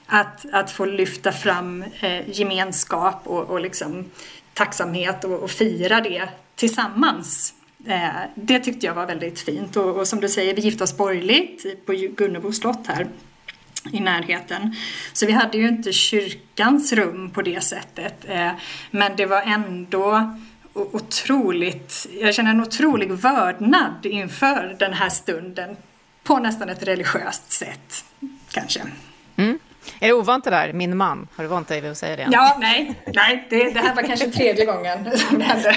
Att, 0.07 0.47
att 0.53 0.71
få 0.71 0.85
lyfta 0.85 1.33
fram 1.33 1.85
eh, 2.01 2.31
gemenskap 2.31 3.21
och, 3.25 3.43
och 3.43 3.61
liksom 3.61 4.11
tacksamhet 4.55 5.25
och, 5.25 5.43
och 5.43 5.51
fira 5.51 6.01
det 6.01 6.29
tillsammans. 6.55 7.55
Eh, 7.87 8.09
det 8.35 8.59
tyckte 8.59 8.87
jag 8.87 8.95
var 8.95 9.07
väldigt 9.07 9.41
fint 9.41 9.77
och, 9.77 9.97
och 9.97 10.09
som 10.09 10.21
du 10.21 10.29
säger, 10.29 10.55
vi 10.55 10.61
gifte 10.61 10.85
oss 10.85 10.97
borgerligt 10.97 11.87
på 11.87 11.93
Gunnebo 11.93 12.53
slott 12.53 12.87
här 12.87 13.07
i 13.93 14.01
närheten. 14.01 14.77
Så 15.13 15.27
vi 15.27 15.33
hade 15.33 15.59
ju 15.59 15.69
inte 15.69 15.93
kyrkans 15.93 16.93
rum 16.93 17.31
på 17.31 17.43
det 17.43 17.61
sättet. 17.61 18.25
Eh, 18.29 18.51
men 18.91 19.17
det 19.17 19.27
var 19.27 19.43
ändå 19.43 20.35
otroligt, 20.75 22.07
jag 22.21 22.35
känner 22.35 22.51
en 22.51 22.61
otrolig 22.61 23.13
vördnad 23.13 24.07
inför 24.07 24.77
den 24.79 24.93
här 24.93 25.09
stunden 25.09 25.77
på 26.23 26.39
nästan 26.39 26.69
ett 26.69 26.83
religiöst 26.83 27.53
sätt 27.53 28.05
kanske. 28.51 28.83
Mm. 29.37 29.59
Är 30.01 30.09
det 30.09 30.15
ovant 30.15 30.45
det 30.45 30.51
där, 30.51 30.73
min 30.73 30.97
man? 30.97 31.29
Har 31.37 31.45
du 31.45 31.49
vant 31.49 31.69
dig 31.69 31.81
vid 31.81 31.91
att 31.91 31.99
säga 31.99 32.17
det? 32.17 32.29
Ja, 32.31 32.57
nej, 32.61 32.95
nej 33.15 33.47
det, 33.51 33.71
det 33.71 33.81
här 33.81 33.95
var 33.95 34.03
kanske 34.03 34.31
tredje 34.31 34.65
gången 34.65 35.19
som 35.19 35.39
det 35.39 35.45
hände. 35.45 35.77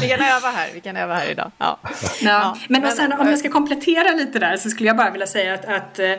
vi 0.00 0.08
kan 0.08 0.20
öva 0.20 0.50
här, 0.50 0.68
vi 0.74 0.80
kan 0.80 0.96
öva 0.96 1.14
här 1.14 1.30
idag. 1.30 1.50
Ja. 1.58 1.78
ja. 1.82 1.90
ja 2.22 2.56
men, 2.68 2.82
men 2.82 2.92
sen, 2.92 3.12
om 3.12 3.28
jag 3.28 3.38
ska 3.38 3.48
komplettera 3.48 4.12
lite 4.12 4.38
där 4.38 4.56
så 4.56 4.70
skulle 4.70 4.86
jag 4.86 4.96
bara 4.96 5.10
vilja 5.10 5.26
säga 5.26 5.54
att, 5.54 5.64
att 5.64 5.98
eh, 5.98 6.12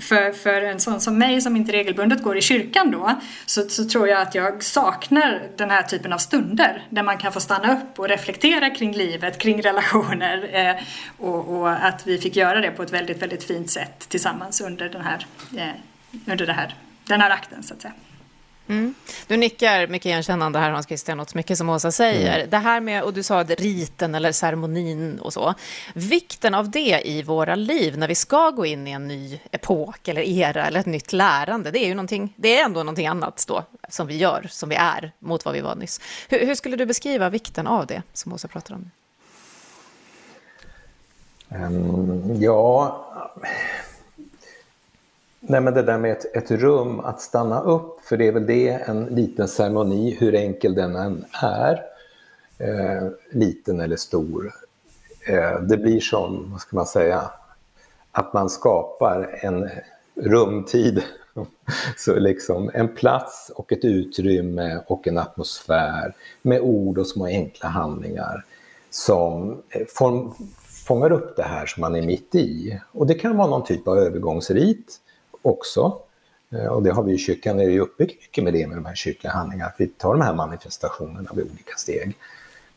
för, 0.00 0.32
för 0.32 0.62
en 0.62 0.80
sån 0.80 1.00
som 1.00 1.18
mig 1.18 1.40
som 1.40 1.56
inte 1.56 1.72
regelbundet 1.72 2.22
går 2.22 2.36
i 2.36 2.42
kyrkan 2.42 2.90
då 2.90 3.20
så, 3.46 3.62
så 3.68 3.84
tror 3.84 4.08
jag 4.08 4.22
att 4.22 4.34
jag 4.34 4.62
saknar 4.62 5.42
den 5.56 5.70
här 5.70 5.82
typen 5.82 6.12
av 6.12 6.18
stunder 6.18 6.86
där 6.90 7.02
man 7.02 7.18
kan 7.18 7.32
få 7.32 7.40
stanna 7.40 7.72
upp 7.72 7.98
och 7.98 8.08
reflektera 8.08 8.70
kring 8.70 8.92
livet, 8.92 9.38
kring 9.38 9.62
relationer 9.62 10.50
eh, 10.52 10.82
och, 11.18 11.48
och 11.48 11.70
att 11.70 12.06
vi 12.06 12.18
fick 12.18 12.36
göra 12.36 12.60
det 12.60 12.70
på 12.70 12.82
ett 12.82 12.92
väldigt, 12.92 13.22
väldigt 13.22 13.44
fint 13.44 13.70
sätt 13.70 14.08
tillsammans 14.08 14.60
under 14.60 14.88
den 14.88 15.02
här 15.02 15.26
eh, 15.51 15.51
under 16.26 16.46
det 16.46 16.52
här 16.52 16.74
den 17.04 17.20
här 17.20 17.30
akten 17.30 17.62
så 17.62 17.74
att 17.74 17.82
säga. 17.82 17.94
Mm. 18.68 18.94
Du 19.26 19.36
nickar 19.36 19.86
mycket 19.86 20.06
igenkännande 20.06 20.58
här, 20.58 20.70
Hans 20.70 20.86
Christian, 20.86 21.20
åt 21.20 21.34
mycket 21.34 21.58
som 21.58 21.68
Åsa 21.68 21.92
säger. 21.92 22.38
Mm. 22.38 22.50
Det 22.50 22.58
här 22.58 22.80
med, 22.80 23.02
och 23.02 23.14
du 23.14 23.22
sa 23.22 23.40
att 23.40 23.50
riten 23.50 24.14
eller 24.14 24.32
ceremonin 24.32 25.18
och 25.18 25.32
så. 25.32 25.54
Vikten 25.94 26.54
av 26.54 26.70
det 26.70 27.02
i 27.04 27.22
våra 27.22 27.54
liv 27.54 27.98
när 27.98 28.08
vi 28.08 28.14
ska 28.14 28.50
gå 28.50 28.66
in 28.66 28.86
i 28.86 28.90
en 28.90 29.08
ny 29.08 29.40
epok 29.50 30.08
eller 30.08 30.22
era 30.22 30.66
eller 30.66 30.80
ett 30.80 30.86
nytt 30.86 31.12
lärande, 31.12 31.70
det 31.70 31.78
är 31.78 31.86
ju 31.86 31.94
någonting, 31.94 32.34
det 32.36 32.58
är 32.58 32.64
ändå 32.64 32.80
någonting 32.80 33.06
annat 33.06 33.44
då 33.48 33.64
som 33.88 34.06
vi 34.06 34.16
gör, 34.16 34.46
som 34.50 34.68
vi 34.68 34.74
är, 34.74 35.12
mot 35.18 35.44
vad 35.44 35.54
vi 35.54 35.60
var 35.60 35.74
nyss. 35.74 36.00
Hur, 36.28 36.46
hur 36.46 36.54
skulle 36.54 36.76
du 36.76 36.86
beskriva 36.86 37.28
vikten 37.28 37.66
av 37.66 37.86
det 37.86 38.02
som 38.12 38.32
Åsa 38.32 38.48
pratar 38.48 38.74
om? 38.74 38.90
Um, 41.48 42.42
ja, 42.42 43.08
Nej, 45.44 45.60
men 45.60 45.74
det 45.74 45.82
där 45.82 45.98
med 45.98 46.12
ett, 46.12 46.36
ett, 46.36 46.50
rum, 46.50 47.00
att 47.00 47.20
stanna 47.20 47.60
upp, 47.60 48.00
för 48.00 48.16
det 48.16 48.28
är 48.28 48.32
väl 48.32 48.46
det 48.46 48.68
en 48.68 49.04
liten 49.04 49.48
ceremoni, 49.48 50.16
hur 50.20 50.34
enkel 50.34 50.74
den 50.74 50.96
än 50.96 51.24
är, 51.42 51.82
eh, 52.58 53.08
liten 53.32 53.80
eller 53.80 53.96
stor. 53.96 54.54
Eh, 55.26 55.60
det 55.60 55.76
blir 55.76 56.00
som, 56.00 56.50
vad 56.50 56.60
ska 56.60 56.76
man 56.76 56.86
säga, 56.86 57.30
att 58.12 58.32
man 58.32 58.50
skapar 58.50 59.38
en 59.42 59.68
rumtid. 60.14 61.02
Så 61.96 62.18
liksom 62.18 62.70
en 62.74 62.94
plats 62.94 63.52
och 63.54 63.72
ett 63.72 63.84
utrymme 63.84 64.80
och 64.86 65.08
en 65.08 65.18
atmosfär 65.18 66.14
med 66.42 66.60
ord 66.60 66.98
och 66.98 67.06
små 67.06 67.26
enkla 67.26 67.68
handlingar 67.68 68.44
som 68.90 69.62
eh, 69.68 69.86
form, 69.88 70.34
fångar 70.86 71.12
upp 71.12 71.36
det 71.36 71.42
här 71.42 71.66
som 71.66 71.80
man 71.80 71.96
är 71.96 72.02
mitt 72.02 72.34
i. 72.34 72.80
Och 72.92 73.06
det 73.06 73.14
kan 73.14 73.36
vara 73.36 73.50
någon 73.50 73.64
typ 73.64 73.88
av 73.88 73.98
övergångsrit 73.98 74.98
också. 75.42 75.98
Eh, 76.52 76.66
och 76.66 76.82
det 76.82 76.90
har 76.90 77.02
vi 77.02 77.12
i 77.12 77.18
kyrkan, 77.18 77.56
det 77.56 77.64
är 77.64 77.70
ju 77.70 77.80
uppbyggt 77.80 78.22
mycket 78.22 78.44
med 78.44 78.52
det 78.52 78.66
med 78.66 78.76
de 78.76 78.86
här 78.86 78.94
kyrkliga 78.94 79.32
handlingarna, 79.32 79.70
att 79.70 79.80
vi 79.80 79.86
tar 79.86 80.12
de 80.12 80.22
här 80.22 80.34
manifestationerna 80.34 81.30
vid 81.34 81.44
olika 81.44 81.76
steg. 81.76 82.16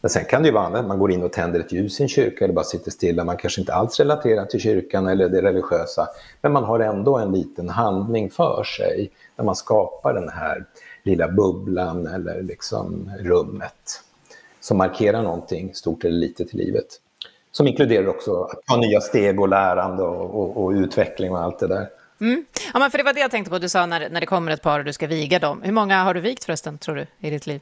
Men 0.01 0.10
sen 0.10 0.25
kan 0.25 0.41
det 0.41 0.48
ju 0.48 0.53
vara 0.53 0.65
annat, 0.65 0.88
man 0.88 1.00
går 1.00 1.12
in 1.12 1.24
och 1.24 1.34
tänder 1.34 1.60
ett 1.60 1.72
ljus 1.72 2.00
i 2.00 2.03
en 2.03 2.10
kyrka 2.10 2.45
eller 2.45 2.53
bara 2.53 2.65
sitter 2.65 2.91
stilla, 2.91 3.24
man 3.24 3.38
kanske 3.38 3.62
inte 3.62 3.74
alls 3.74 4.00
relaterar 4.00 4.45
till 4.45 4.60
kyrkan 4.60 5.07
eller 5.07 5.29
det 5.29 5.41
religiösa, 5.41 6.07
men 6.41 6.51
man 6.51 6.63
har 6.63 6.79
ändå 6.79 7.17
en 7.17 7.31
liten 7.31 7.69
handling 7.69 8.29
för 8.29 8.63
sig 8.63 9.12
när 9.36 9.45
man 9.45 9.55
skapar 9.55 10.13
den 10.13 10.29
här 10.29 10.65
lilla 11.03 11.27
bubblan 11.27 12.07
eller 12.07 12.41
liksom 12.41 13.12
rummet 13.19 14.01
som 14.60 14.77
markerar 14.77 15.24
någonting 15.24 15.74
stort 15.74 16.03
eller 16.03 16.17
litet 16.17 16.53
i 16.53 16.57
livet. 16.57 16.86
Som 17.51 17.67
inkluderar 17.67 18.07
också 18.07 18.43
att 18.43 18.65
ta 18.65 18.77
nya 18.77 19.01
steg 19.01 19.39
och 19.39 19.50
lärande 19.50 20.03
och, 20.03 20.41
och, 20.41 20.63
och 20.63 20.72
utveckling 20.72 21.31
och 21.31 21.39
allt 21.39 21.60
det 21.60 21.67
där. 21.67 21.89
Mm. 22.22 22.45
Ja, 22.74 22.79
men 22.79 22.91
för 22.91 22.98
det 22.98 23.03
var 23.03 23.13
det 23.13 23.19
jag 23.19 23.31
tänkte 23.31 23.51
på, 23.51 23.60
du 23.60 23.69
sa 23.69 23.86
när, 23.86 24.10
när 24.10 24.19
det 24.19 24.25
kommer 24.25 24.51
ett 24.51 24.62
par 24.62 24.79
och 24.79 24.86
du 24.86 24.93
ska 24.93 25.07
viga 25.07 25.39
dem. 25.39 25.62
Hur 25.62 25.72
många 25.72 26.03
har 26.03 26.13
du 26.13 26.19
vigt 26.19 26.43
förresten, 26.43 26.77
tror 26.77 26.95
du, 26.95 27.07
i 27.19 27.29
ditt 27.29 27.48
liv? 27.48 27.62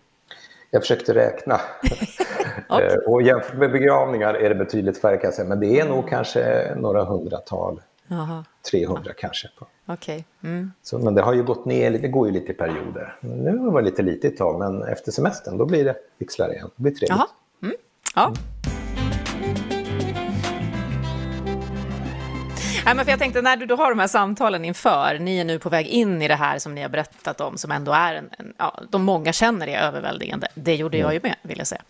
Jag 0.72 0.81
försökte 0.81 1.13
räkna. 1.13 1.62
okay. 1.83 2.07
Eh, 2.69 2.95
och 2.95 3.22
jämfört 3.22 3.57
med 3.57 3.72
begravningar 3.72 4.33
är 4.33 4.50
det 4.50 4.55
betydligt 4.55 5.01
färre 5.01 5.17
kan 5.17 5.27
jag 5.27 5.33
säga, 5.33 5.48
men 5.48 5.60
det 5.60 5.79
är 5.79 5.86
nog 5.86 6.10
kanske 6.10 6.74
några 6.75 7.03
hundratal. 7.03 7.81
Aha. 8.12 8.45
300 8.72 9.01
ja. 9.05 9.13
kanske. 9.17 9.48
Okay. 9.88 10.24
Mm. 10.43 10.72
Så, 10.83 11.00
men 11.00 11.15
det 11.15 11.22
har 11.22 11.33
ju 11.33 11.43
gått 11.43 11.65
ner, 11.65 11.91
det 11.91 12.07
går 12.07 12.27
ju 12.27 12.33
lite 12.33 12.51
i 12.51 12.55
perioder. 12.55 13.15
Nu 13.22 13.57
var 13.57 13.81
det 13.81 13.89
lite 13.89 14.01
lite 14.01 14.27
ett 14.27 14.38
tag, 14.38 14.60
men 14.60 14.83
efter 14.83 15.12
semestern 15.12 15.57
då 15.57 15.65
blir 15.65 15.86
det 15.86 15.95
vixlar 16.17 16.53
igen. 16.53 16.69
Det 16.75 16.81
blir 16.83 16.93
trevligt. 16.93 17.29
Mm. 17.62 17.75
Ja. 18.15 18.25
Mm. 18.25 18.38
Nej, 22.86 22.96
men 22.96 23.06
för 23.06 23.12
jag 23.12 23.20
tänkte, 23.20 23.42
när 23.42 23.58
du 23.58 23.66
då 23.66 23.75
har 23.75 23.90
de 23.90 24.00
här 24.00 24.08
samtalen 24.08 24.66
inför, 24.66 25.20
ni 25.20 25.40
är 25.40 25.46
nu 25.46 25.60
på 25.60 25.70
väg 25.70 25.88
in 25.88 26.22
i 26.22 26.28
det 26.28 26.36
här 26.36 26.60
som 26.60 26.75
ni 26.75 26.82
har 26.82 26.90
berättat 26.90 27.42
om, 27.42 27.58
som 27.58 27.72
ändå 27.72 27.92
är 27.92 28.16
en, 28.16 28.30
en 28.38 28.54
ja, 28.58 28.80
de 28.90 29.04
många 29.04 29.34
känner 29.34 29.68
är 29.68 29.80
överväldigande. 29.80 30.48
Det 30.56 30.75
gjorde 30.75 30.98
jag 30.98 31.13
ju 31.13 31.20
med, 31.24 31.36
vill 31.42 31.58
jag 31.58 31.68
säga. 31.68 31.82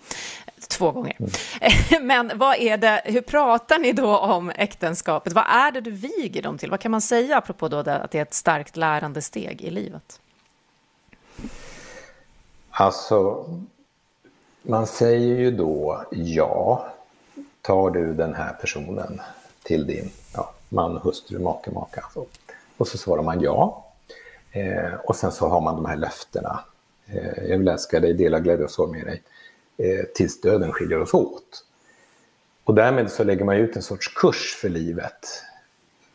Två 0.69 0.91
gånger. 0.91 1.17
Mm. 1.19 2.07
Men 2.07 2.31
vad 2.35 2.57
är 2.57 2.77
det, 2.77 3.01
hur 3.05 3.21
pratar 3.21 3.79
ni 3.79 3.91
då 3.91 4.17
om 4.17 4.49
äktenskapet? 4.49 5.33
Vad 5.33 5.45
är 5.47 5.71
det 5.71 5.81
du 5.81 5.91
viger 5.91 6.41
dem 6.41 6.57
till? 6.57 6.69
Vad 6.69 6.79
kan 6.79 6.91
man 6.91 7.01
säga, 7.01 7.37
apropå 7.37 7.67
då 7.67 7.77
att 7.77 8.11
det 8.11 8.17
är 8.17 8.21
ett 8.21 8.33
starkt 8.33 8.77
lärande 8.77 9.21
steg 9.21 9.61
i 9.61 9.69
livet? 9.69 10.19
Alltså, 12.69 13.45
man 14.61 14.87
säger 14.87 15.37
ju 15.37 15.51
då 15.51 16.05
ja, 16.11 16.87
tar 17.61 17.89
du 17.89 18.13
den 18.13 18.35
här 18.35 18.53
personen 18.53 19.21
till 19.63 19.87
din 19.87 20.11
ja, 20.33 20.53
man, 20.73 20.97
hustru, 20.97 21.39
make, 21.39 21.71
maka. 21.71 22.03
Så. 22.13 22.25
Och 22.77 22.87
så 22.87 22.97
svarar 22.97 23.23
man 23.23 23.41
ja. 23.41 23.85
Eh, 24.51 24.93
och 24.93 25.15
sen 25.15 25.31
så 25.31 25.47
har 25.47 25.61
man 25.61 25.75
de 25.75 25.85
här 25.85 25.97
löftena. 25.97 26.59
Eh, 27.07 27.43
jag 27.49 27.57
vill 27.57 27.67
älska 27.67 27.99
dig, 27.99 28.13
dela 28.13 28.39
glädje 28.39 28.65
och 28.65 28.71
sorg 28.71 28.91
med 28.91 29.05
dig. 29.05 29.21
Eh, 29.77 30.05
tills 30.15 30.41
döden 30.41 30.71
skiljer 30.71 31.01
oss 31.01 31.13
åt. 31.13 31.65
Och 32.63 32.75
därmed 32.75 33.11
så 33.11 33.23
lägger 33.23 33.45
man 33.45 33.55
ut 33.55 33.75
en 33.75 33.81
sorts 33.81 34.07
kurs 34.07 34.57
för 34.61 34.69
livet. 34.69 35.43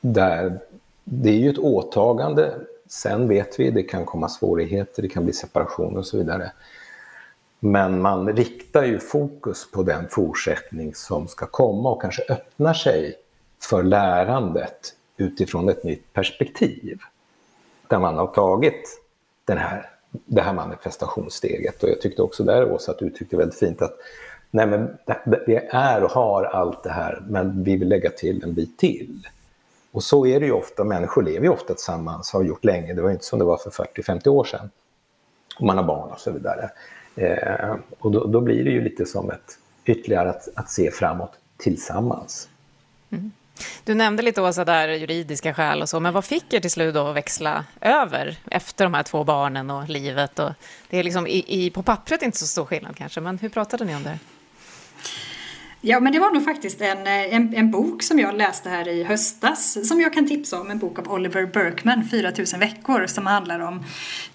Där 0.00 0.60
det 1.04 1.28
är 1.30 1.38
ju 1.38 1.50
ett 1.50 1.58
åtagande. 1.58 2.54
Sen 2.88 3.28
vet 3.28 3.60
vi, 3.60 3.70
det 3.70 3.82
kan 3.82 4.04
komma 4.04 4.28
svårigheter, 4.28 5.02
det 5.02 5.08
kan 5.08 5.24
bli 5.24 5.32
separation 5.32 5.96
och 5.96 6.06
så 6.06 6.18
vidare. 6.18 6.52
Men 7.60 8.00
man 8.00 8.32
riktar 8.32 8.84
ju 8.84 8.98
fokus 8.98 9.70
på 9.70 9.82
den 9.82 10.08
fortsättning 10.08 10.94
som 10.94 11.28
ska 11.28 11.46
komma 11.46 11.90
och 11.90 12.02
kanske 12.02 12.22
öppnar 12.28 12.74
sig 12.74 13.14
för 13.60 13.82
lärandet 13.82 14.94
utifrån 15.16 15.68
ett 15.68 15.84
nytt 15.84 16.12
perspektiv. 16.12 16.98
Där 17.88 17.98
man 17.98 18.16
har 18.16 18.26
tagit 18.26 19.00
den 19.44 19.58
här, 19.58 19.90
det 20.10 20.42
här 20.42 20.52
manifestationssteget. 20.52 21.82
Och 21.82 21.88
jag 21.88 22.00
tyckte 22.00 22.22
också 22.22 22.44
där, 22.44 22.72
Åsa, 22.72 22.92
att 22.92 22.98
du 22.98 23.10
tyckte 23.10 23.36
väldigt 23.36 23.58
fint 23.58 23.82
att 23.82 23.96
nej 24.50 24.66
men, 24.66 24.96
vi 25.46 25.56
är 25.70 26.04
och 26.04 26.10
har 26.10 26.44
allt 26.44 26.82
det 26.82 26.90
här, 26.90 27.22
men 27.28 27.64
vi 27.64 27.76
vill 27.76 27.88
lägga 27.88 28.10
till 28.10 28.42
en 28.42 28.54
bit 28.54 28.78
till. 28.78 29.28
Och 29.92 30.02
så 30.02 30.26
är 30.26 30.40
det 30.40 30.46
ju 30.46 30.52
ofta, 30.52 30.84
människor 30.84 31.22
lever 31.22 31.46
ju 31.46 31.52
ofta 31.52 31.74
tillsammans, 31.74 32.32
har 32.32 32.42
gjort 32.42 32.64
länge, 32.64 32.94
det 32.94 33.02
var 33.02 33.10
inte 33.10 33.24
som 33.24 33.38
det 33.38 33.44
var 33.44 33.56
för 33.56 33.70
40-50 33.70 34.28
år 34.28 34.44
sedan. 34.44 34.70
Och 35.58 35.66
man 35.66 35.76
har 35.76 35.84
barn 35.84 36.10
och 36.12 36.20
så 36.20 36.30
vidare. 36.30 36.70
Eh, 37.16 37.76
och 37.98 38.10
då, 38.10 38.26
då, 38.26 38.40
blir 38.40 38.64
det 38.64 38.70
ju 38.70 38.80
lite 38.80 39.06
som 39.06 39.30
ett 39.30 39.58
ytterligare 39.84 40.30
att, 40.30 40.48
att 40.54 40.70
se 40.70 40.90
framåt 40.90 41.32
tillsammans. 41.56 42.48
Mm. 43.10 43.30
Du 43.84 43.94
nämnde 43.94 44.22
lite 44.22 44.42
Åsa 44.42 44.64
där 44.64 44.88
juridiska 44.88 45.54
skäl 45.54 45.82
och 45.82 45.88
så, 45.88 46.00
men 46.00 46.12
vad 46.12 46.24
fick 46.24 46.52
er 46.52 46.60
till 46.60 46.70
slut 46.70 46.94
då 46.94 47.06
att 47.06 47.16
växla 47.16 47.64
över 47.80 48.36
efter 48.50 48.84
de 48.84 48.94
här 48.94 49.02
två 49.02 49.24
barnen 49.24 49.70
och 49.70 49.88
livet? 49.88 50.38
Och 50.38 50.50
det 50.90 50.98
är 50.98 51.04
liksom 51.04 51.26
i, 51.26 51.44
i, 51.46 51.70
på 51.70 51.82
pappret 51.82 52.22
inte 52.22 52.38
så 52.38 52.46
stor 52.46 52.64
skillnad 52.64 52.96
kanske, 52.96 53.20
men 53.20 53.38
hur 53.38 53.48
pratade 53.48 53.84
ni 53.84 53.96
om 53.96 54.02
det? 54.02 54.18
Ja, 55.80 56.00
men 56.00 56.12
det 56.12 56.18
var 56.18 56.30
nog 56.30 56.44
faktiskt 56.44 56.80
en, 56.80 57.06
eh, 57.06 57.34
en, 57.34 57.54
en, 57.54 57.70
bok 57.70 58.02
som 58.02 58.18
jag 58.18 58.36
läste 58.36 58.68
här 58.68 58.88
i 58.88 59.04
höstas 59.04 59.88
som 59.88 60.00
jag 60.00 60.12
kan 60.12 60.28
tipsa 60.28 60.60
om. 60.60 60.70
En 60.70 60.78
bok 60.78 60.98
av 60.98 61.12
Oliver 61.12 61.46
Berkman, 61.46 62.04
4000 62.04 62.60
veckor, 62.60 63.06
som 63.06 63.26
handlar 63.26 63.60
om 63.60 63.84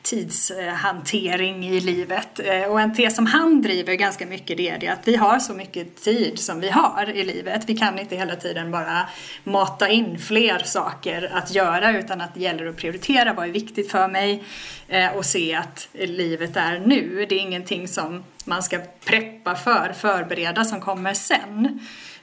tidshantering 0.01 1.65
i 1.65 1.79
livet. 1.79 2.39
Eh, 2.39 2.71
och 2.71 2.81
en 2.81 2.95
tes 2.95 3.15
som 3.15 3.25
han 3.25 3.61
driver 3.61 3.93
ganska 3.93 4.25
mycket 4.25 4.57
det 4.57 4.69
är 4.69 4.79
det 4.79 4.87
att 4.87 5.07
vi 5.07 5.15
har 5.15 5.39
så 5.39 5.53
mycket 5.53 6.03
tid 6.03 6.39
som 6.39 6.59
vi 6.59 6.69
har 6.69 7.09
i 7.09 7.23
livet. 7.23 7.63
Vi 7.67 7.77
kan 7.77 7.99
inte 7.99 8.15
hela 8.15 8.35
tiden 8.35 8.71
bara 8.71 9.09
mata 9.43 9.89
in 9.89 10.19
fler 10.19 10.59
saker 10.59 11.31
att 11.33 11.55
göra 11.55 11.99
utan 11.99 12.21
att 12.21 12.33
det 12.33 12.39
gäller 12.39 12.65
att 12.65 12.77
prioritera 12.77 13.33
vad 13.33 13.45
är 13.45 13.51
viktigt 13.51 13.91
för 13.91 14.07
mig 14.07 14.43
eh, 14.87 15.15
och 15.15 15.25
se 15.25 15.55
att 15.55 15.87
livet 15.93 16.55
är 16.55 16.79
nu. 16.79 17.25
Det 17.29 17.35
är 17.35 17.39
ingenting 17.39 17.87
som 17.87 18.23
man 18.45 18.63
ska 18.63 18.79
preppa 19.05 19.55
för, 19.55 19.93
förbereda 19.93 20.63
som 20.63 20.81
kommer 20.81 21.13
sen. 21.13 21.79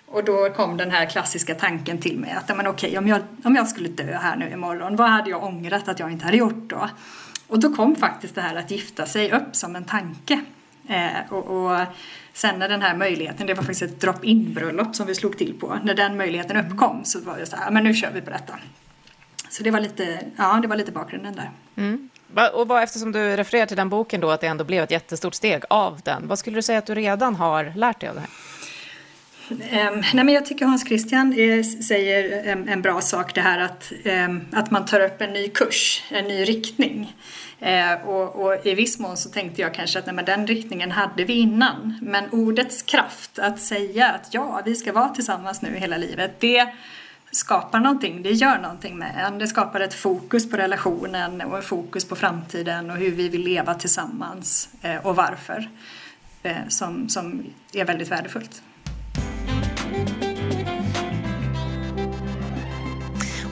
Och 0.06 0.24
då 0.24 0.50
kom 0.50 0.76
den 0.76 0.90
här 0.90 1.06
klassiska 1.06 1.54
tanken 1.54 1.98
till 1.98 2.18
mig 2.18 2.30
att 2.32 2.56
men 2.56 2.66
okej, 2.66 2.98
om, 2.98 3.08
jag, 3.08 3.20
om 3.44 3.56
jag 3.56 3.68
skulle 3.68 3.88
dö 3.88 4.18
här 4.22 4.36
nu 4.36 4.50
imorgon, 4.50 4.96
vad 4.96 5.10
hade 5.10 5.30
jag 5.30 5.44
ångrat 5.44 5.88
att 5.88 5.98
jag 5.98 6.12
inte 6.12 6.24
hade 6.24 6.36
gjort 6.36 6.70
då? 6.70 6.90
Och 7.46 7.60
då 7.60 7.74
kom 7.74 7.96
faktiskt 7.96 8.34
det 8.34 8.40
här 8.40 8.56
att 8.56 8.70
gifta 8.70 9.06
sig 9.06 9.32
upp 9.32 9.56
som 9.56 9.76
en 9.76 9.84
tanke. 9.84 10.40
Eh, 10.88 11.32
och, 11.32 11.46
och, 11.46 11.86
sen 12.32 12.58
när 12.58 12.68
den 12.68 12.82
här 12.82 12.96
möjligheten, 12.96 13.46
det 13.46 13.54
var 13.54 13.62
faktiskt 13.62 13.82
ett 13.82 14.00
drop-in 14.00 14.54
bröllop 14.54 14.96
som 14.96 15.06
vi 15.06 15.14
slog 15.14 15.38
till 15.38 15.54
på, 15.60 15.78
när 15.84 15.94
den 15.94 16.16
möjligheten 16.16 16.56
uppkom 16.56 17.04
så 17.04 17.20
var 17.20 17.38
det 17.38 17.46
så 17.46 17.56
här, 17.56 17.70
men 17.70 17.84
nu 17.84 17.94
kör 17.94 18.10
vi 18.10 18.20
på 18.20 18.30
detta. 18.30 18.54
Så 19.48 19.62
det 19.62 19.70
var 19.70 19.80
lite, 19.80 20.20
ja, 20.36 20.58
det 20.62 20.68
var 20.68 20.76
lite 20.76 20.92
bakgrunden 20.92 21.34
där. 21.34 21.50
Mm. 21.76 22.09
Och 22.52 22.68
vad, 22.68 22.82
eftersom 22.82 23.12
du 23.12 23.36
refererar 23.36 23.66
till 23.66 23.76
den 23.76 23.88
boken 23.88 24.20
då, 24.20 24.30
att 24.30 24.40
det 24.40 24.46
ändå 24.46 24.64
blev 24.64 24.84
ett 24.84 24.90
jättestort 24.90 25.34
steg 25.34 25.62
av 25.70 26.00
den, 26.04 26.28
vad 26.28 26.38
skulle 26.38 26.56
du 26.56 26.62
säga 26.62 26.78
att 26.78 26.86
du 26.86 26.94
redan 26.94 27.34
har 27.34 27.72
lärt 27.76 28.00
dig 28.00 28.08
av 28.08 28.14
det 28.14 28.20
här? 28.20 28.30
Ehm, 29.70 30.02
nej 30.14 30.24
men 30.24 30.28
jag 30.28 30.46
tycker 30.46 30.66
Hans 30.66 30.86
Christian 30.88 31.32
eh, 31.32 31.62
säger 31.62 32.44
en, 32.68 32.82
bra 32.82 33.00
sak 33.00 33.34
det 33.34 33.40
här 33.40 33.58
att, 33.58 33.92
ehm, 34.04 34.40
att 34.52 34.70
man 34.70 34.84
tar 34.84 35.00
upp 35.00 35.20
en 35.20 35.32
ny 35.32 35.48
kurs, 35.48 36.02
en 36.10 36.24
ny 36.24 36.44
riktning. 36.44 37.16
Eh, 37.60 38.08
och, 38.08 38.44
och, 38.44 38.66
i 38.66 38.74
viss 38.74 38.98
mån 38.98 39.16
så 39.16 39.30
tänkte 39.30 39.62
jag 39.62 39.74
kanske 39.74 39.98
att 39.98 40.06
nej, 40.06 40.14
men 40.14 40.24
den 40.24 40.46
riktningen 40.46 40.90
hade 40.90 41.24
vi 41.24 41.32
innan. 41.32 41.98
Men 42.02 42.30
ordets 42.30 42.82
kraft, 42.82 43.38
att 43.38 43.60
säga 43.60 44.08
att 44.08 44.34
ja, 44.34 44.62
vi 44.64 44.74
ska 44.74 44.92
vara 44.92 45.08
tillsammans 45.08 45.62
nu 45.62 45.76
hela 45.76 45.96
livet, 45.96 46.30
det 46.38 46.68
skapar 47.30 47.80
någonting, 47.80 48.22
det 48.22 48.32
gör 48.32 48.58
någonting 48.58 48.98
med 48.98 49.14
en. 49.26 49.38
Det 49.38 49.46
skapar 49.46 49.80
ett 49.80 49.94
fokus 49.94 50.50
på 50.50 50.56
relationen 50.56 51.40
och 51.40 51.58
ett 51.58 51.64
fokus 51.64 52.04
på 52.04 52.16
framtiden 52.16 52.90
och 52.90 52.96
hur 52.96 53.10
vi 53.10 53.28
vill 53.28 53.42
leva 53.42 53.74
tillsammans 53.74 54.68
eh, 54.82 55.06
och 55.06 55.16
varför. 55.16 55.68
Eh, 56.42 56.68
som, 56.68 57.08
som 57.08 57.44
är 57.72 57.84
väldigt 57.84 58.10
värdefullt. 58.10 58.62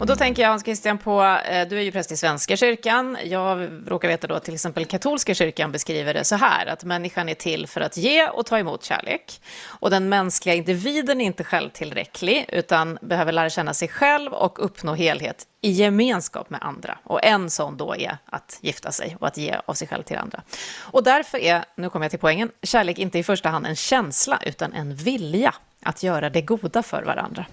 Och 0.00 0.06
då 0.06 0.16
tänker 0.16 0.42
jag, 0.42 0.48
Hans 0.48 0.64
Christian, 0.64 0.98
på, 0.98 1.22
eh, 1.22 1.68
du 1.68 1.78
är 1.78 1.82
ju 1.82 1.92
präst 1.92 2.12
i 2.12 2.16
Svenska 2.16 2.56
kyrkan. 2.56 3.18
Jag 3.24 3.68
råkar 3.86 4.08
veta 4.08 4.26
då 4.26 4.38
till 4.38 4.54
exempel 4.54 4.84
katolska 4.84 5.34
kyrkan 5.34 5.72
beskriver 5.72 6.14
det 6.14 6.24
så 6.24 6.36
här, 6.36 6.66
att 6.66 6.84
människan 6.84 7.28
är 7.28 7.34
till 7.34 7.66
för 7.66 7.80
att 7.80 7.96
ge 7.96 8.28
och 8.28 8.46
ta 8.46 8.58
emot 8.58 8.84
kärlek. 8.84 9.40
Och 9.66 9.90
den 9.90 10.08
mänskliga 10.08 10.54
individen 10.54 11.20
är 11.20 11.24
inte 11.24 11.44
självtillräcklig, 11.44 12.44
utan 12.48 12.98
behöver 13.02 13.32
lära 13.32 13.50
känna 13.50 13.74
sig 13.74 13.88
själv 13.88 14.32
och 14.32 14.64
uppnå 14.64 14.94
helhet 14.94 15.46
i 15.60 15.70
gemenskap 15.70 16.50
med 16.50 16.62
andra. 16.62 16.98
Och 17.04 17.24
en 17.24 17.50
sån 17.50 17.76
då 17.76 17.96
är 17.96 18.18
att 18.26 18.58
gifta 18.62 18.92
sig 18.92 19.16
och 19.20 19.26
att 19.26 19.36
ge 19.36 19.56
av 19.66 19.74
sig 19.74 19.88
själv 19.88 20.02
till 20.02 20.18
andra. 20.18 20.42
Och 20.78 21.04
därför 21.04 21.38
är, 21.38 21.64
nu 21.76 21.90
kommer 21.90 22.04
jag 22.04 22.10
till 22.10 22.20
poängen, 22.20 22.50
kärlek 22.62 22.98
inte 22.98 23.18
i 23.18 23.22
första 23.22 23.48
hand 23.48 23.66
en 23.66 23.76
känsla, 23.76 24.40
utan 24.46 24.72
en 24.72 24.94
vilja 24.94 25.54
att 25.82 26.02
göra 26.02 26.30
det 26.30 26.42
goda 26.42 26.82
för 26.82 27.02
varandra. 27.02 27.46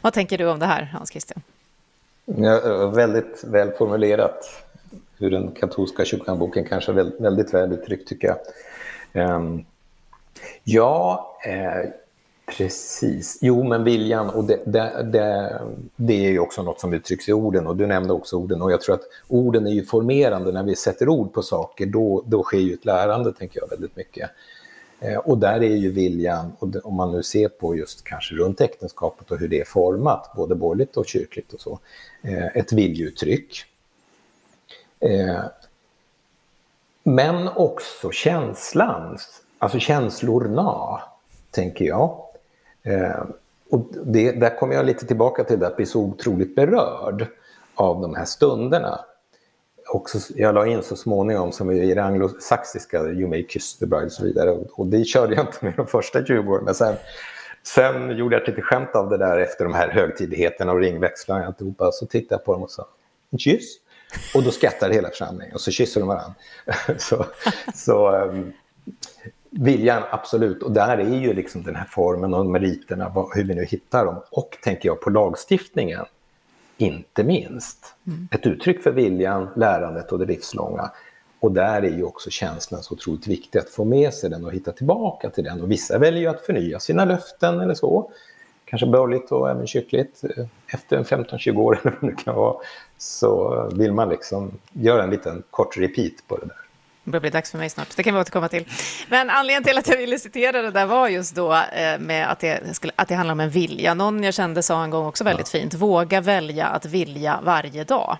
Vad 0.00 0.12
tänker 0.12 0.38
du 0.38 0.46
om 0.46 0.58
det 0.58 0.66
här, 0.66 0.82
Hans 0.82 1.10
Christian? 1.10 1.42
Ja, 2.24 2.86
väldigt 2.86 3.44
väl 3.44 3.70
formulerat. 3.70 4.64
Hur 5.18 5.30
den 5.30 5.50
katolska 5.52 6.04
kyrkan-boken 6.04 6.64
kanske 6.64 6.92
är 6.92 7.22
väldigt 7.22 7.54
väl 7.54 7.72
uttryckt 7.72 8.08
tycker 8.08 8.28
jag. 8.28 9.34
Um, 9.34 9.64
ja, 10.64 11.36
eh, 11.46 11.90
precis. 12.56 13.38
Jo, 13.40 13.64
men 13.64 13.84
viljan 13.84 14.30
och 14.30 14.44
det, 14.44 14.60
det, 14.66 15.10
det, 15.12 15.60
det, 15.96 16.26
är 16.26 16.30
ju 16.30 16.38
också 16.38 16.62
något 16.62 16.80
som 16.80 16.94
uttrycks 16.94 17.28
i 17.28 17.32
orden 17.32 17.66
och 17.66 17.76
du 17.76 17.86
nämnde 17.86 18.12
också 18.12 18.36
orden 18.36 18.62
och 18.62 18.72
jag 18.72 18.80
tror 18.80 18.94
att 18.94 19.04
orden 19.28 19.66
är 19.66 19.70
ju 19.70 19.84
formerande. 19.84 20.52
När 20.52 20.62
vi 20.62 20.76
sätter 20.76 21.08
ord 21.08 21.32
på 21.32 21.42
saker 21.42 21.86
då, 21.86 22.22
då 22.26 22.42
sker 22.42 22.58
ju 22.58 22.74
ett 22.74 22.84
lärande, 22.84 23.32
tänker 23.32 23.60
jag 23.60 23.68
väldigt 23.68 23.96
mycket. 23.96 24.30
Eh, 25.02 25.16
och 25.16 25.38
där 25.38 25.62
är 25.62 25.76
ju 25.76 25.90
viljan, 25.90 26.52
om 26.84 26.94
man 26.94 27.12
nu 27.12 27.22
ser 27.22 27.48
på 27.48 27.76
just 27.76 28.04
kanske 28.04 28.34
runt 28.34 28.60
äktenskapet 28.60 29.30
och 29.30 29.38
hur 29.38 29.48
det 29.48 29.60
är 29.60 29.64
format, 29.64 30.32
både 30.36 30.54
borgerligt 30.54 30.96
och 30.96 31.06
kyrkligt 31.06 31.52
och 31.52 31.60
så, 31.60 31.78
eh, 32.22 32.56
ett 32.56 32.72
viljeuttryck. 32.72 33.64
Eh, 35.00 35.40
men 37.02 37.48
också 37.48 38.10
känslan, 38.10 39.18
alltså 39.58 39.78
känslorna, 39.78 41.00
tänker 41.50 41.84
jag. 41.84 42.18
Och 43.70 43.86
det, 44.04 44.32
där 44.32 44.58
kommer 44.58 44.74
jag 44.74 44.86
lite 44.86 45.06
tillbaka 45.06 45.44
till 45.44 45.58
det 45.58 45.66
att 45.66 45.76
bli 45.76 45.86
så 45.86 46.00
otroligt 46.00 46.54
berörd 46.54 47.26
av 47.74 48.00
de 48.00 48.14
här 48.14 48.24
stunderna 48.24 49.00
också, 49.94 50.18
jag 50.36 50.54
la 50.54 50.66
in 50.66 50.82
så 50.82 50.96
småningom 50.96 51.52
som 51.52 51.70
i 51.70 51.94
det 51.94 52.04
anglosaxiska, 52.04 52.98
You 52.98 53.28
may 53.28 53.46
kiss 53.46 53.78
the 53.78 53.86
bride 53.86 54.06
och 54.06 54.12
så 54.12 54.24
vidare. 54.24 54.50
Och, 54.50 54.86
det 54.86 55.04
körde 55.04 55.34
jag 55.34 55.46
inte 55.46 55.64
med 55.64 55.74
de 55.76 55.86
första 55.86 56.24
20 56.24 56.52
åren. 56.52 56.64
Men 56.64 56.74
sen, 56.74 56.94
sen 57.62 58.16
gjorde 58.16 58.34
jag 58.34 58.42
ett 58.42 58.48
litet 58.48 58.64
skämt 58.64 58.94
av 58.94 59.08
det 59.08 59.18
där 59.18 59.38
efter 59.38 59.64
de 59.64 59.74
här 59.74 59.88
högtidigheterna 59.88 60.72
och 60.72 60.80
ringväxlarna 60.80 61.40
och 61.40 61.46
alltihopa. 61.46 61.92
Så 61.92 62.06
tittade 62.06 62.34
jag 62.34 62.44
på 62.44 62.52
dem 62.52 62.62
och 62.62 62.70
sa, 62.70 62.86
en 63.30 63.38
kyss? 63.38 63.76
Och 64.34 64.42
då 64.42 64.50
skrattade 64.50 64.94
hela 64.94 65.08
församlingen 65.08 65.54
och 65.54 65.60
så 65.60 65.70
kysser 65.70 66.00
de 66.00 66.08
varandra. 66.08 66.34
så, 66.98 67.26
så 67.74 68.16
um, 68.16 68.52
viljan, 69.50 70.02
absolut. 70.10 70.62
Och 70.62 70.72
där 70.72 70.98
är 70.98 71.18
ju 71.18 71.32
liksom 71.32 71.62
den 71.62 71.76
här 71.76 71.86
formen 71.90 72.34
och 72.34 72.46
meriterna, 72.46 73.12
hur 73.34 73.44
vi 73.44 73.54
nu 73.54 73.64
hittar 73.64 74.04
dem. 74.04 74.22
Och 74.30 74.58
tänker 74.62 74.88
jag 74.88 75.00
på 75.00 75.10
lagstiftningen 75.10 76.04
inte 76.82 77.24
minst. 77.24 77.94
Mm. 78.06 78.28
Ett 78.30 78.46
uttryck 78.46 78.82
för 78.82 78.92
viljan, 78.92 79.48
lärandet 79.56 80.12
och 80.12 80.18
det 80.18 80.24
livslånga. 80.24 80.90
Och 81.40 81.52
där 81.52 81.82
är 81.82 81.90
ju 81.90 82.04
också 82.04 82.30
känslan 82.30 82.82
så 82.82 82.94
otroligt 82.94 83.26
viktig, 83.26 83.58
att 83.58 83.68
få 83.68 83.84
med 83.84 84.14
sig 84.14 84.30
den 84.30 84.44
och 84.44 84.52
hitta 84.52 84.72
tillbaka 84.72 85.30
till 85.30 85.44
den. 85.44 85.62
Och 85.62 85.70
vissa 85.70 85.98
väljer 85.98 86.20
ju 86.20 86.26
att 86.26 86.40
förnya 86.40 86.80
sina 86.80 87.04
löften 87.04 87.60
eller 87.60 87.74
så. 87.74 88.10
Kanske 88.64 88.86
börligt 88.86 89.32
och 89.32 89.50
även 89.50 89.66
kyrkligt. 89.66 90.22
Efter 90.66 91.02
15-20 91.02 91.56
år 91.56 91.78
eller 91.82 91.96
vad 92.00 92.10
det 92.10 92.22
kan 92.24 92.34
vara, 92.34 92.56
så 92.98 93.70
vill 93.74 93.92
man 93.92 94.08
liksom 94.08 94.58
göra 94.72 95.02
en 95.02 95.10
liten 95.10 95.42
kort 95.50 95.76
repeat 95.76 96.12
på 96.28 96.36
det 96.36 96.46
där. 96.46 96.61
Det 97.04 97.10
börjar 97.10 97.20
bli 97.20 97.30
dags 97.30 97.50
för 97.50 97.58
mig 97.58 97.70
snart, 97.70 97.96
det 97.96 98.02
kan 98.02 98.14
vi 98.14 98.20
återkomma 98.20 98.48
till. 98.48 98.64
Men 99.08 99.30
anledningen 99.30 99.64
till 99.64 99.78
att 99.78 99.88
jag 99.88 99.96
ville 99.96 100.18
citera 100.18 100.62
det 100.62 100.70
där 100.70 100.86
var 100.86 101.08
just 101.08 101.34
då 101.34 101.54
eh, 101.54 101.98
med 101.98 102.30
att 102.30 102.40
det, 102.40 102.76
skulle, 102.76 102.92
att 102.96 103.08
det 103.08 103.14
handlar 103.14 103.32
om 103.32 103.40
en 103.40 103.50
vilja. 103.50 103.94
Någon 103.94 104.24
jag 104.24 104.34
kände 104.34 104.62
sa 104.62 104.84
en 104.84 104.90
gång 104.90 105.06
också 105.06 105.24
väldigt 105.24 105.48
fint, 105.48 105.74
våga 105.74 106.20
välja 106.20 106.66
att 106.66 106.84
vilja 106.84 107.40
varje 107.42 107.84
dag. 107.84 108.18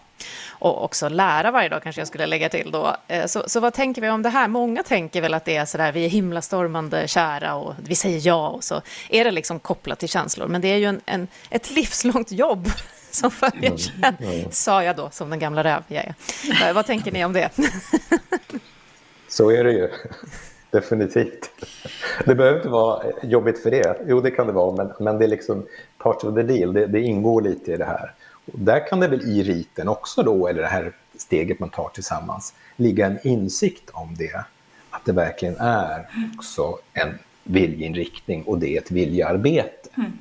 Och 0.49 0.85
också 0.85 1.09
lära 1.09 1.51
varje 1.51 1.69
dag 1.69 1.83
kanske 1.83 2.01
jag 2.01 2.09
skulle 2.09 2.27
lägga 2.27 2.49
till 2.49 2.71
då. 2.71 2.97
Eh, 3.09 3.27
så, 3.27 3.45
så 3.47 3.61
vad 3.61 3.75
tänker 3.75 4.03
vi 4.03 4.11
om 4.11 4.23
det 4.23 4.29
här? 4.29 4.49
Många 4.49 4.83
tänker 4.83 5.21
väl 5.21 5.35
att 5.35 5.45
det 5.45 5.57
är 5.57 5.65
så 5.65 5.79
där, 5.79 5.93
vi 5.93 6.05
är 6.05 6.09
himlastormande 6.09 7.09
kära 7.09 7.55
och 7.55 7.75
vi 7.85 7.95
säger 7.95 8.21
ja 8.27 8.49
och 8.49 8.65
så 8.65 8.83
är 9.09 9.25
det 9.25 9.31
liksom 9.31 9.61
kopplat 9.61 9.99
till 9.99 10.09
känslor. 10.09 10.47
Men 10.47 10.61
det 10.61 10.69
är 10.69 10.77
ju 10.77 10.87
en, 10.87 11.01
en 11.07 11.29
ett 11.51 11.71
livslångt 11.71 12.33
jobb 12.33 12.69
som 13.11 13.31
följer 13.31 13.77
sen, 13.77 14.17
sa 14.51 14.85
jag 14.85 14.97
då, 14.97 15.11
som 15.11 15.31
den 15.31 15.39
gamla 15.39 15.65
räv 15.65 15.83
jag 15.89 16.05
är. 16.05 16.15
Eh, 16.69 16.73
vad 16.75 16.87
tänker 16.87 17.13
ni 17.13 17.25
om 17.25 17.33
det? 17.33 17.51
Så 19.33 19.51
är 19.51 19.65
det 19.65 19.73
ju. 19.73 19.89
Definitivt. 20.71 21.51
Det 22.25 22.35
behöver 22.35 22.57
inte 22.57 22.69
vara 22.69 23.03
jobbigt 23.23 23.63
för 23.63 23.71
det. 23.71 24.03
Jo, 24.07 24.21
det 24.21 24.31
kan 24.31 24.47
det 24.47 24.53
vara, 24.53 24.77
men, 24.77 24.93
men 25.01 25.19
det 25.19 25.25
är 25.25 25.29
liksom 25.29 25.67
part 25.99 26.25
of 26.25 26.35
the 26.35 26.43
deal. 26.43 26.73
Det, 26.73 26.87
det 26.87 27.01
ingår 27.01 27.43
lite 27.43 27.73
i 27.73 27.77
det 27.77 27.85
här. 27.85 28.13
Och 28.53 28.59
där 28.59 28.89
kan 28.89 29.01
det 29.01 29.09
väl 29.09 29.23
i 29.23 29.43
riten 29.43 29.89
också 29.89 30.23
då, 30.23 30.49
eller 30.49 30.63
det 30.63 30.69
här 30.69 30.93
steget 31.17 31.59
man 31.59 31.71
tar 31.71 31.89
tillsammans, 31.89 32.55
ligga 32.77 33.07
en 33.07 33.19
insikt 33.27 33.91
om 33.93 34.15
det. 34.19 34.45
Att 34.91 35.05
det 35.05 35.13
verkligen 35.13 35.57
är 35.57 36.09
också 36.37 36.79
en 36.93 37.19
viljeinriktning 37.45 38.43
och 38.43 38.59
det 38.59 38.77
är 38.77 38.81
ett 38.81 38.91
viljearbete. 38.91 39.89
Mm. 39.97 40.13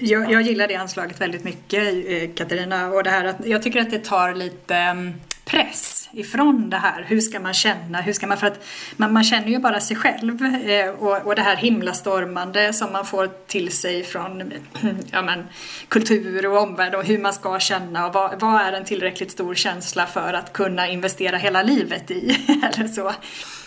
Jag, 0.00 0.32
jag, 0.32 0.42
gillar 0.42 0.68
det 0.68 0.74
anslaget 0.74 1.20
väldigt 1.20 1.44
mycket, 1.44 1.82
eh, 2.08 2.30
Katarina. 2.34 2.88
Och 2.88 3.02
det 3.02 3.10
här 3.10 3.24
att, 3.24 3.46
jag 3.46 3.62
tycker 3.62 3.80
att 3.80 3.90
det 3.90 4.04
tar 4.04 4.34
lite 4.34 4.74
mm, 4.74 5.14
press 5.48 6.08
ifrån 6.12 6.70
det 6.70 6.76
här. 6.76 7.04
Hur 7.08 7.20
ska 7.20 7.40
man 7.40 7.54
känna? 7.54 8.00
Hur 8.00 8.12
ska 8.12 8.26
man, 8.26 8.38
för 8.38 8.46
att 8.46 8.64
man, 8.96 9.12
man 9.12 9.24
känner 9.24 9.48
ju 9.48 9.58
bara 9.58 9.80
sig 9.80 9.96
själv 9.96 10.44
eh, 10.44 10.88
och, 10.88 11.26
och 11.26 11.34
det 11.34 11.42
här 11.42 11.56
himlastormande 11.56 12.72
som 12.72 12.92
man 12.92 13.06
får 13.06 13.30
till 13.46 13.72
sig 13.72 14.04
från 14.04 14.52
ja, 15.12 15.22
men, 15.22 15.46
kultur 15.88 16.46
och 16.46 16.62
omvärld 16.62 16.94
och 16.94 17.04
hur 17.04 17.18
man 17.18 17.32
ska 17.32 17.58
känna 17.58 18.06
och 18.06 18.14
vad, 18.14 18.40
vad 18.40 18.60
är 18.60 18.72
en 18.72 18.84
tillräckligt 18.84 19.30
stor 19.30 19.54
känsla 19.54 20.06
för 20.06 20.32
att 20.32 20.52
kunna 20.52 20.88
investera 20.88 21.36
hela 21.36 21.62
livet 21.62 22.10
i? 22.10 22.38
Eller 22.74 22.88
så. 22.88 23.12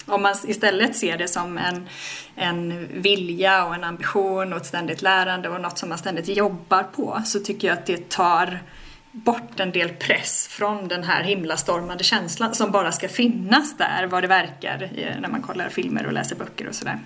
Om 0.05 0.21
man 0.21 0.35
istället 0.47 0.95
ser 0.95 1.17
det 1.17 1.27
som 1.27 1.57
en, 1.57 1.87
en 2.35 2.87
vilja 3.01 3.65
och 3.65 3.75
en 3.75 3.83
ambition 3.83 4.53
och 4.53 4.59
ett 4.59 4.65
ständigt 4.65 5.01
lärande 5.01 5.49
och 5.49 5.61
något 5.61 5.77
som 5.77 5.89
man 5.89 5.97
ständigt 5.97 6.27
jobbar 6.27 6.83
på 6.83 7.21
så 7.25 7.39
tycker 7.39 7.67
jag 7.67 7.77
att 7.77 7.85
det 7.85 8.09
tar 8.09 8.59
bort 9.11 9.59
en 9.59 9.71
del 9.71 9.89
press 9.89 10.47
från 10.47 10.87
den 10.87 11.03
här 11.03 11.23
himlastormande 11.23 12.03
känslan 12.03 12.55
som 12.55 12.71
bara 12.71 12.91
ska 12.91 13.07
finnas 13.07 13.77
där 13.77 14.07
vad 14.07 14.23
det 14.23 14.27
verkar 14.27 14.89
när 15.21 15.29
man 15.29 15.41
kollar 15.41 15.69
filmer 15.69 16.05
och 16.05 16.13
läser 16.13 16.35
böcker 16.35 16.67
och 16.67 16.75
sådär. 16.75 16.99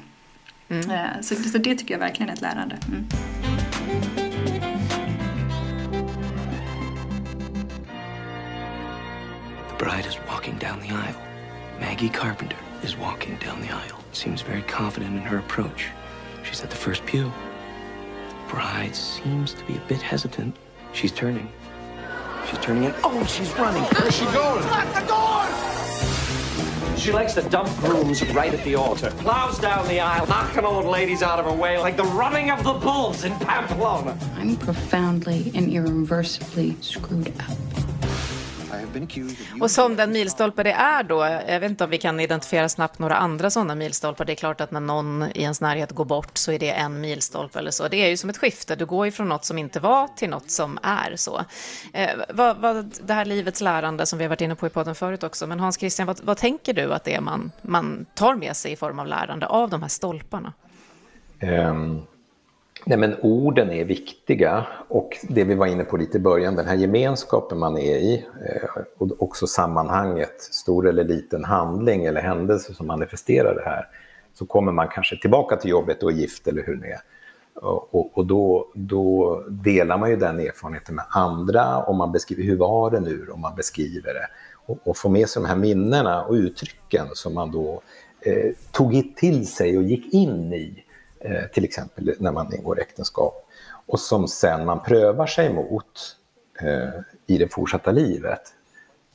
Mm. 0.70 0.92
Eh, 0.92 1.22
så, 1.22 1.36
så, 1.36 1.58
det 1.58 1.76
tycker 1.76 1.94
jag 1.94 2.00
verkligen 2.00 2.30
är 2.30 2.34
ett 2.34 2.42
lärande. 2.42 2.78
Mm. 2.88 3.08
The 9.70 9.86
bride 9.86 10.08
is 10.08 10.18
walking 10.28 10.58
down 10.60 10.82
the 10.82 10.94
aisle. 10.94 11.22
Maggie 11.80 12.10
Carpenter 12.10 12.58
is 12.84 12.98
walking 12.98 13.38
down 13.46 13.62
the 13.62 13.74
aisle. 13.74 14.00
Seems 14.12 14.42
very 14.42 14.62
confident 14.62 15.16
in 15.16 15.22
her 15.22 15.38
approach. 15.38 15.92
She's 16.44 16.64
at 16.64 16.70
the 16.70 16.78
first 16.78 17.06
pew. 17.06 17.32
The 18.30 18.56
bride 18.56 18.96
seems 18.96 19.54
to 19.54 19.66
be 19.66 19.74
a 19.74 19.88
bit 19.88 20.02
hesitant. 20.02 20.56
She's 20.94 21.12
turning. 21.12 21.50
She's 22.50 22.60
turning 22.60 22.84
in. 22.84 22.94
Oh, 23.04 23.26
she's 23.26 23.52
running. 23.58 23.84
Where's 23.84 24.16
she 24.16 24.26
going? 24.26 24.66
Lock 24.68 24.94
the 24.94 25.06
door! 25.08 25.76
She 26.98 27.12
likes 27.12 27.34
to 27.34 27.42
dump 27.44 27.70
grooms 27.78 28.24
right 28.30 28.54
at 28.54 28.64
the 28.64 28.76
altar. 28.76 29.12
Plows 29.18 29.60
down 29.60 29.88
the 29.88 30.00
aisle, 30.00 30.26
knocking 30.28 30.66
old 30.66 30.86
ladies 30.86 31.22
out 31.22 31.40
of 31.40 31.46
her 31.46 31.54
way 31.54 31.78
like 31.78 31.98
the 31.98 32.04
running 32.04 32.50
of 32.50 32.64
the 32.64 32.74
bulls 32.74 33.24
in 33.24 33.34
Pamplona. 33.40 34.18
I'm 34.36 34.56
profoundly 34.58 35.52
and 35.54 35.72
irreversibly 35.72 36.76
screwed 36.82 37.32
up. 37.40 37.85
Och 39.62 39.72
som 39.72 39.96
den 39.96 40.12
milstolpe 40.12 40.64
det 40.64 40.72
är 40.72 41.04
då, 41.04 41.26
jag 41.48 41.60
vet 41.60 41.70
inte 41.70 41.84
om 41.84 41.90
vi 41.90 41.98
kan 41.98 42.20
identifiera 42.20 42.70
snabbt 42.70 43.00
några 43.00 43.16
andra 43.16 43.50
sådana 43.50 43.76
milstolpar. 43.76 44.26
Det 44.26 44.34
är 44.34 44.36
klart 44.36 44.62
att 44.62 44.72
när 44.72 44.80
någon 44.80 45.24
i 45.36 45.42
ens 45.42 45.62
närhet 45.62 45.92
går 45.92 46.06
bort 46.06 46.38
så 46.38 46.52
är 46.52 46.60
det 46.60 46.72
en 46.72 47.02
milstolpe 47.02 47.60
eller 47.60 47.72
så. 47.72 47.88
Det 47.88 47.98
är 47.98 48.10
ju 48.10 48.18
som 48.18 48.30
ett 48.30 48.38
skifte, 48.38 48.76
du 48.76 48.86
går 48.86 49.06
ju 49.06 49.12
från 49.12 49.30
något 49.30 49.46
som 49.46 49.58
inte 49.58 49.80
var 49.80 50.08
till 50.08 50.30
något 50.30 50.52
som 50.52 50.80
är 50.84 51.16
så. 51.16 51.42
Eh, 51.94 52.10
vad, 52.30 52.58
vad, 52.58 52.92
det 53.04 53.14
här 53.14 53.26
livets 53.26 53.62
lärande 53.62 54.06
som 54.06 54.20
vi 54.20 54.26
har 54.26 54.30
varit 54.30 54.42
inne 54.42 54.56
på 54.56 54.68
i 54.68 54.70
podden 54.70 54.96
förut 54.96 55.24
också, 55.24 55.48
men 55.48 55.60
Hans 55.60 55.80
Christian, 55.80 56.08
vad, 56.08 56.20
vad 56.24 56.38
tänker 56.38 56.74
du 56.74 56.94
att 56.94 57.04
det 57.04 57.16
är 57.16 57.22
man, 57.22 57.52
man 57.62 58.06
tar 58.14 58.36
med 58.36 58.56
sig 58.56 58.72
i 58.72 58.76
form 58.76 59.00
av 59.00 59.08
lärande 59.08 59.48
av 59.48 59.70
de 59.70 59.82
här 59.82 59.90
stolparna? 59.90 60.54
Um, 61.42 62.08
Nej, 62.88 62.98
men 62.98 63.16
orden 63.22 63.72
är 63.72 63.86
viktiga 63.86 64.66
och 64.88 65.18
det 65.30 65.44
vi 65.44 65.56
var 65.56 65.66
inne 65.68 65.84
på 65.84 65.98
lite 65.98 66.18
i 66.18 66.22
början, 66.22 66.56
den 66.56 66.68
här 66.68 66.76
gemenskapen 66.76 67.60
man 67.60 67.78
är 67.78 67.96
i 67.96 68.26
eh, 68.46 68.82
och 68.98 69.24
också 69.24 69.48
sammanhanget, 69.48 70.42
stor 70.42 70.88
eller 70.88 71.04
liten 71.04 71.44
handling 71.44 72.06
eller 72.06 72.22
händelse 72.22 72.74
som 72.74 72.88
manifesterar 72.88 73.56
det 73.56 73.64
här, 73.66 73.88
så 74.34 74.46
kommer 74.46 74.72
man 74.72 74.88
kanske 74.88 75.22
tillbaka 75.22 75.56
till 75.56 75.72
jobbet 75.72 76.04
och 76.04 76.12
är 76.12 76.16
gift 76.16 76.48
eller 76.48 76.64
hur 76.64 76.76
det 76.76 76.88
är. 76.88 77.00
Och, 77.92 78.18
och 78.18 78.26
då, 78.26 78.72
då, 78.74 79.44
delar 79.50 79.98
man 79.98 80.10
ju 80.10 80.16
den 80.16 80.40
erfarenheten 80.40 80.96
med 80.96 81.06
andra 81.10 81.84
och 81.84 81.96
man 81.96 82.12
beskriver 82.12 82.44
hur 82.44 82.58
var 82.58 82.92
det 82.92 83.00
nu 83.00 83.28
och 83.32 83.40
man 83.40 83.56
beskriver 83.56 84.14
det. 84.14 84.28
Och, 84.66 84.88
och 84.88 84.98
får 84.98 85.10
med 85.10 85.30
sig 85.30 85.42
de 85.42 85.48
här 85.48 85.56
minnena 85.56 86.24
och 86.24 86.34
uttrycken 86.34 87.06
som 87.14 87.34
man 87.34 87.52
då 87.52 87.82
eh, 88.22 88.52
tog 88.72 89.16
till 89.16 89.48
sig 89.48 89.78
och 89.78 89.84
gick 89.84 90.14
in 90.14 90.54
i 90.54 90.85
Eh, 91.20 91.46
till 91.54 91.64
exempel 91.64 92.16
när 92.20 92.32
man 92.32 92.54
ingår 92.54 92.82
äktenskap, 92.82 93.48
och 93.86 94.00
som 94.00 94.28
sen 94.28 94.66
man 94.66 94.84
prövar 94.84 95.28
sig 95.28 95.54
mot 95.54 96.18
eh, 96.62 97.02
i 97.28 97.38
det 97.38 97.54
fortsatta 97.54 97.92
livet, 97.92 98.42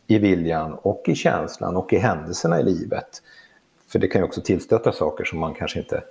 i 0.07 0.19
viljan 0.19 0.75
och 0.75 1.03
i 1.07 1.15
känslan 1.15 1.77
och 1.77 1.93
i 1.93 1.99
händelserna 1.99 2.61
i 2.61 2.63
livet. 2.63 3.23
För 3.89 3.99
det 3.99 4.09
kan 4.09 4.21
ju 4.21 4.25
också 4.25 4.41
tillstöta 4.41 4.93
saker 4.93 5.25
som 5.25 5.39
man 5.39 5.55
kanske 5.55 5.79
inte 5.79 6.03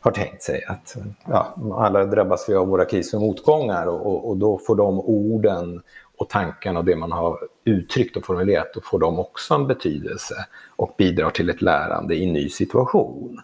har 0.00 0.10
tänkt 0.10 0.42
sig. 0.42 0.64
att 0.64 0.96
ja, 1.26 1.56
Alla 1.74 2.04
drabbas 2.04 2.48
vi 2.48 2.54
av 2.54 2.68
våra 2.68 2.84
kriser 2.84 3.18
och 3.18 3.22
motgångar 3.22 3.86
och, 3.86 4.06
och, 4.06 4.28
och, 4.28 4.36
då 4.36 4.58
får 4.58 4.76
de 4.76 5.00
orden 5.00 5.82
och 6.16 6.28
tankarna 6.28 6.78
och 6.78 6.84
det 6.84 6.96
man 6.96 7.12
har 7.12 7.38
uttryckt 7.64 8.16
och 8.16 8.24
formulerat, 8.24 8.74
då 8.74 8.80
får 8.80 8.98
de 8.98 9.18
också 9.18 9.54
en 9.54 9.66
betydelse 9.66 10.34
och 10.76 10.94
bidrar 10.98 11.30
till 11.30 11.50
ett 11.50 11.62
lärande 11.62 12.14
i 12.14 12.24
en 12.24 12.32
ny 12.32 12.48
situation. 12.48 13.40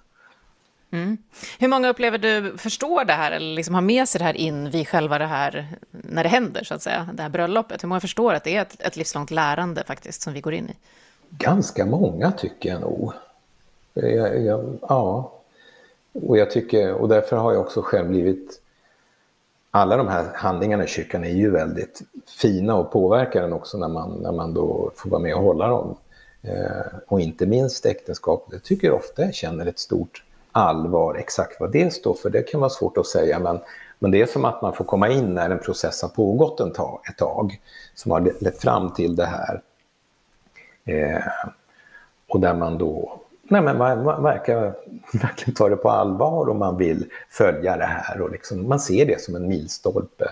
Mm. 0.95 1.19
Hur 1.59 1.69
många 1.69 1.89
upplever 1.89 2.19
du 2.19 2.59
förstår 2.59 3.05
det 3.05 3.13
här 3.13 3.33
eller 3.33 3.55
liksom 3.55 3.75
har 3.75 3.83
med 3.83 4.09
sig 4.09 4.19
det 4.19 4.25
här 4.25 4.37
in 4.37 4.71
vid 4.71 4.89
själva 4.89 5.19
det 5.19 5.27
här, 5.27 5.69
när 5.91 6.23
det 6.23 6.29
händer 6.29 6.65
så 6.65 6.75
att 6.75 6.83
säga, 6.83 7.09
det 7.15 7.23
här 7.23 7.29
bröllopet? 7.29 7.83
Hur 7.83 7.89
många 7.89 8.01
förstår 8.01 8.35
att 8.35 8.45
det 8.45 8.57
är 8.57 8.63
ett, 8.63 8.81
ett 8.81 8.97
livslångt 8.97 9.31
lärande 9.31 9.85
faktiskt 9.87 10.23
som 10.23 10.33
vi 10.33 10.41
går 10.41 10.55
in 10.55 10.69
i? 10.69 10.75
Ganska 11.31 11.87
många 11.87 12.33
tycker 12.33 12.69
jag 12.69 12.81
nog. 12.81 13.13
Eh, 13.95 14.09
jag, 14.09 14.43
jag, 14.45 14.79
ja, 14.81 15.33
och 16.13 16.39
jag 16.39 16.51
tycker, 16.51 16.93
och 16.93 17.09
därför 17.09 17.37
har 17.37 17.53
jag 17.53 17.63
också 17.63 17.83
själv 17.83 18.09
blivit 18.09 18.61
alla 19.71 19.97
de 19.97 20.09
här 20.09 20.27
handlingarna 20.35 20.85
i 20.85 20.87
kyrkan 20.87 21.25
är 21.25 21.31
ju 21.31 21.51
väldigt 21.51 22.03
fina 22.41 22.75
och 22.75 22.93
påverkar 22.93 23.43
en 23.43 23.53
också 23.53 23.79
när 23.79 23.89
man, 23.89 24.11
när 24.11 24.33
man 24.33 24.55
då 24.55 24.91
får 24.97 25.11
vara 25.11 25.23
med 25.23 25.35
och 25.35 25.43
hålla 25.43 25.69
dem. 25.69 25.97
Eh, 26.43 26.99
och 27.07 27.21
inte 27.21 27.47
minst 27.47 27.87
äktenskapet. 27.87 28.53
Jag 28.53 28.63
tycker 28.63 28.93
ofta 28.93 29.23
jag 29.23 29.35
känner 29.35 29.67
ett 29.67 29.79
stort 29.79 30.24
allvar, 30.55 31.15
exakt 31.15 31.61
vad 31.61 31.73
det 31.73 31.95
står 31.95 32.15
för, 32.15 32.31
det 32.31 32.43
kan 32.43 32.61
vara 32.61 32.71
svårt 32.71 32.99
att 32.99 33.07
säga, 33.07 33.39
men, 33.39 33.61
men 33.99 34.11
det 34.11 34.23
är 34.23 34.27
som 34.27 34.45
att 34.45 34.63
man 34.63 34.73
får 34.73 34.85
komma 34.85 35.09
in 35.09 35.35
när 35.35 35.51
en 35.51 35.59
process 35.59 36.03
har 36.03 36.09
pågått 36.09 36.61
en 36.61 36.73
tag, 36.73 37.01
ett 37.11 37.19
tag, 37.19 37.61
som 37.95 38.13
har 38.13 38.33
lett 38.41 38.61
fram 38.61 38.93
till 38.93 39.17
det 39.17 39.27
här. 39.27 39.61
Eh, 40.85 41.25
och 42.27 42.41
där 42.41 42.55
man 42.55 42.79
då 42.79 43.21
nej 43.49 43.63
men 43.63 43.79
man, 43.79 44.05
man 44.05 44.23
verkar 44.23 44.75
verkligen 45.13 45.55
ta 45.55 45.69
det 45.69 45.77
på 45.77 45.91
allvar 45.91 46.49
och 46.49 46.57
man 46.57 46.77
vill 46.77 47.11
följa 47.31 47.77
det 47.77 47.85
här. 47.85 48.21
Och 48.21 48.31
liksom, 48.31 48.69
man 48.69 48.81
ser 48.81 49.07
det 49.07 49.21
som 49.21 49.35
en 49.37 49.49
milstolpe 49.49 50.25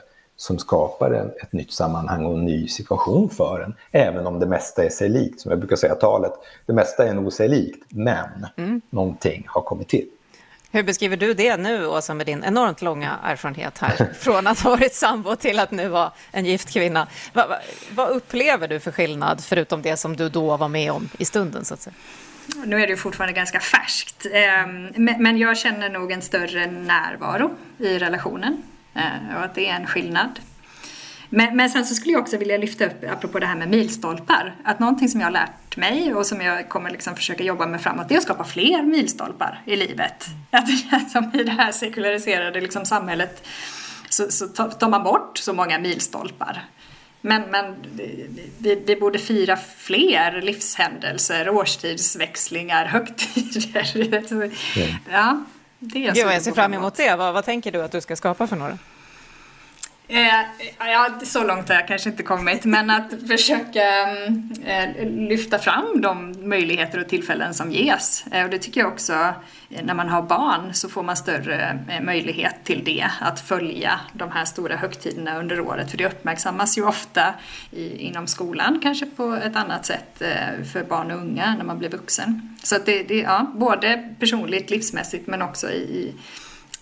som 0.43 0.59
skapar 0.59 1.11
en, 1.11 1.31
ett 1.43 1.53
nytt 1.53 1.73
sammanhang 1.73 2.25
och 2.27 2.39
en 2.39 2.45
ny 2.45 2.69
situation 2.69 3.31
för 3.31 3.61
en. 3.61 3.75
Även 3.93 4.27
om 4.27 4.41
det 4.41 4.47
mesta 4.47 4.85
är 4.85 4.89
sig 4.89 5.09
likt, 5.09 5.41
som 5.41 5.51
jag 5.51 5.59
brukar 5.59 5.77
säga 5.77 5.95
talet. 5.95 6.33
Det 6.67 6.73
mesta 6.73 7.09
är 7.09 7.15
nog 7.15 7.33
sig 7.33 7.49
likt, 7.49 7.85
men 7.89 8.47
mm. 8.57 8.81
någonting 8.91 9.45
har 9.49 9.63
kommit 9.63 9.89
till. 9.89 10.07
Hur 10.71 10.83
beskriver 10.83 11.17
du 11.17 11.35
det 11.35 11.57
nu, 11.57 11.87
Åsa, 11.87 12.15
med 12.15 12.27
din 12.27 12.45
enormt 12.45 12.83
långa 12.83 13.19
erfarenhet 13.23 13.79
här? 13.79 14.13
Från 14.19 14.47
att 14.47 14.61
ha 14.61 14.71
varit 14.71 14.95
sambo 14.95 15.37
till 15.37 15.59
att 15.59 15.71
nu 15.71 15.89
vara 15.89 16.13
en 16.31 16.47
gift 16.47 16.73
kvinna. 16.73 17.09
Vad, 17.33 17.49
vad, 17.49 17.59
vad 17.91 18.09
upplever 18.09 18.69
du 18.69 18.81
för 18.81 18.93
skillnad, 18.93 19.45
förutom 19.45 19.83
det 19.83 19.97
som 19.97 20.17
du 20.17 20.29
då 20.29 20.57
var 20.57 20.69
med 20.69 20.93
om 20.93 21.09
i 21.19 21.25
stunden, 21.25 21.65
så 21.65 21.75
att 21.75 21.81
säga? 21.81 21.95
Nu 22.65 22.77
är 22.77 22.87
det 22.87 22.91
ju 22.91 22.97
fortfarande 22.97 23.33
ganska 23.33 23.61
färskt, 23.61 24.27
ehm, 24.33 24.87
men 24.97 25.39
jag 25.39 25.57
känner 25.57 25.89
nog 25.89 26.13
en 26.13 26.23
större 26.23 26.67
närvaro 26.67 27.51
i 27.79 27.99
relationen. 27.99 28.63
Eh, 28.95 29.37
och 29.37 29.45
att 29.45 29.55
det 29.55 29.69
är 29.69 29.77
en 29.77 29.87
skillnad. 29.87 30.41
Men, 31.35 31.57
men 31.57 31.71
sen 31.71 31.87
så 31.87 31.95
skulle 31.95 32.13
jag 32.13 32.23
också 32.23 32.37
vilja 32.37 32.57
lyfta 32.57 32.87
upp, 32.87 33.05
apropå 33.11 33.39
det 33.39 33.47
här 33.47 33.57
med 33.57 33.69
milstolpar, 33.69 34.55
att 34.65 34.79
någonting 34.79 35.09
som 35.09 35.21
jag 35.21 35.27
har 35.27 35.33
lärt 35.33 35.77
mig 35.77 36.15
och 36.15 36.27
som 36.27 36.41
jag 36.41 36.69
kommer 36.69 36.91
liksom 36.91 37.17
försöka 37.17 37.45
jobba 37.45 37.67
med 37.67 37.81
framåt, 37.81 38.09
det 38.09 38.15
är 38.15 38.19
att 38.19 38.25
skapa 38.25 38.45
fler 38.45 38.83
milstolpar 38.83 39.63
i 39.67 39.77
livet. 39.77 40.27
Att 40.51 40.67
det 40.67 40.73
känns 40.73 41.13
som 41.13 41.31
i 41.35 41.45
det 41.45 41.51
här 41.51 41.73
sekulariserade 41.73 42.61
liksom 42.61 42.85
samhället 42.85 43.47
så, 44.09 44.31
så 44.31 44.49
tar 44.49 44.89
man 44.89 45.03
bort 45.03 45.39
så 45.39 45.53
många 45.53 45.79
milstolpar. 45.79 46.65
Men, 47.21 47.43
men 47.51 47.75
vi, 48.59 48.83
vi 48.87 48.97
borde 48.97 49.19
fira 49.19 49.57
fler 49.77 50.43
livshändelser, 50.43 51.49
årstidsväxlingar, 51.49 52.85
högtider. 52.87 53.97
Mm. 54.33 54.51
Ja, 55.11 55.45
det 55.83 55.99
Gud, 55.99 56.17
jag 56.17 56.43
ser 56.43 56.53
fram 56.53 56.75
emot 56.75 56.95
det. 56.95 57.17
Vad, 57.17 57.35
vad 57.35 57.45
tänker 57.45 57.73
du 57.73 57.83
att 57.83 57.93
du 57.93 58.01
ska 58.01 58.17
skapa 58.17 58.47
för 58.47 58.57
några? 58.57 58.79
Eh, 60.09 60.45
ja, 60.79 61.11
så 61.25 61.45
långt 61.45 61.69
har 61.69 61.75
jag 61.75 61.89
kanske 61.89 62.11
inte 62.11 62.23
kommit, 62.23 62.65
men 62.65 62.91
att 62.91 63.11
försöka 63.29 63.83
mm, 63.83 64.51
eh, 64.65 65.07
lyfta 65.29 65.59
fram 65.59 66.01
de 66.01 66.35
möjligheter 66.49 67.01
och 67.01 67.09
tillfällen 67.09 67.55
som 67.55 67.73
ges. 67.73 68.25
Eh, 68.33 68.45
och 68.45 68.51
det 68.51 68.59
tycker 68.59 68.81
jag 68.81 68.93
också, 68.93 69.13
eh, 69.71 69.85
när 69.85 69.95
man 69.95 70.09
har 70.09 70.23
barn 70.23 70.75
så 70.75 70.89
får 70.89 71.03
man 71.03 71.17
större 71.17 71.85
eh, 71.89 72.01
möjlighet 72.01 72.55
till 72.65 72.85
det, 72.85 73.07
att 73.21 73.41
följa 73.41 74.01
de 74.13 74.31
här 74.31 74.45
stora 74.45 74.77
högtiderna 74.77 75.39
under 75.39 75.61
året, 75.61 75.91
för 75.91 75.99
det 75.99 76.07
uppmärksammas 76.07 76.79
ju 76.79 76.85
ofta 76.85 77.35
i, 77.71 77.97
inom 77.97 78.27
skolan, 78.27 78.81
kanske 78.83 79.07
på 79.07 79.35
ett 79.35 79.57
annat 79.57 79.87
sätt 79.87 80.23
eh, 80.23 80.65
för 80.73 80.85
barn 80.85 81.11
och 81.11 81.19
unga 81.19 81.55
när 81.57 81.65
man 81.65 81.79
blir 81.79 81.89
vuxen. 81.89 82.57
Så 82.63 82.77
att 82.77 82.87
det, 82.87 83.03
det 83.03 83.19
ja, 83.19 83.53
både 83.55 84.15
personligt, 84.21 84.71
livsmässigt, 84.71 85.27
men 85.27 85.43
också 85.43 85.71
i, 85.71 86.15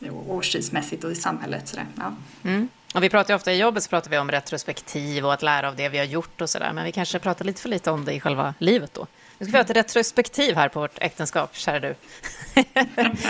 i 0.01 0.11
årstidsmässigt 0.11 1.05
och 1.05 1.11
i 1.11 1.15
samhället. 1.15 1.69
Så 1.69 1.77
ja. 1.97 2.15
mm. 2.45 2.69
Och 2.95 3.03
vi 3.03 3.09
pratar 3.09 3.35
ju 3.35 3.37
ofta 3.37 3.53
i 3.53 3.59
jobbet 3.59 3.83
så 3.83 3.89
pratar 3.91 4.11
vi 4.11 4.19
om 4.19 4.31
retrospektiv 4.31 5.27
och 5.27 5.33
att 5.33 5.43
lära 5.43 5.69
av 5.69 5.77
det 5.77 5.89
vi 5.89 5.99
har 5.99 6.05
gjort 6.05 6.41
och 6.41 6.51
sådär. 6.51 6.73
Men 6.73 6.85
vi 6.85 6.93
kanske 6.93 7.19
pratar 7.19 7.45
lite 7.45 7.63
för 7.63 7.69
lite 7.69 7.91
om 7.91 8.05
det 8.05 8.13
i 8.13 8.21
själva 8.21 8.55
livet 8.59 8.95
då. 8.95 9.07
Nu 9.39 9.47
ska 9.47 9.53
vi 9.53 9.59
ha 9.59 9.65
ett 9.65 9.77
retrospektiv 9.77 10.55
här 10.57 10.69
på 10.69 10.81
vårt 10.81 10.99
äktenskap, 10.99 11.57
kära 11.57 11.81
du. 11.81 11.95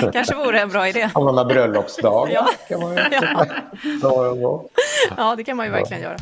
kanske 0.13 0.35
vore 0.35 0.61
en 0.61 0.69
bra 0.69 0.89
idé. 0.89 1.11
Om 1.15 1.25
man 1.25 1.39
har 1.39 1.45
bröllopsdag. 1.55 2.31
ja. 2.33 2.49
ja, 5.17 5.35
det 5.37 5.45
kan 5.45 5.57
man 5.57 5.67
ju 5.67 5.73
verkligen 5.73 6.03
göra. 6.03 6.17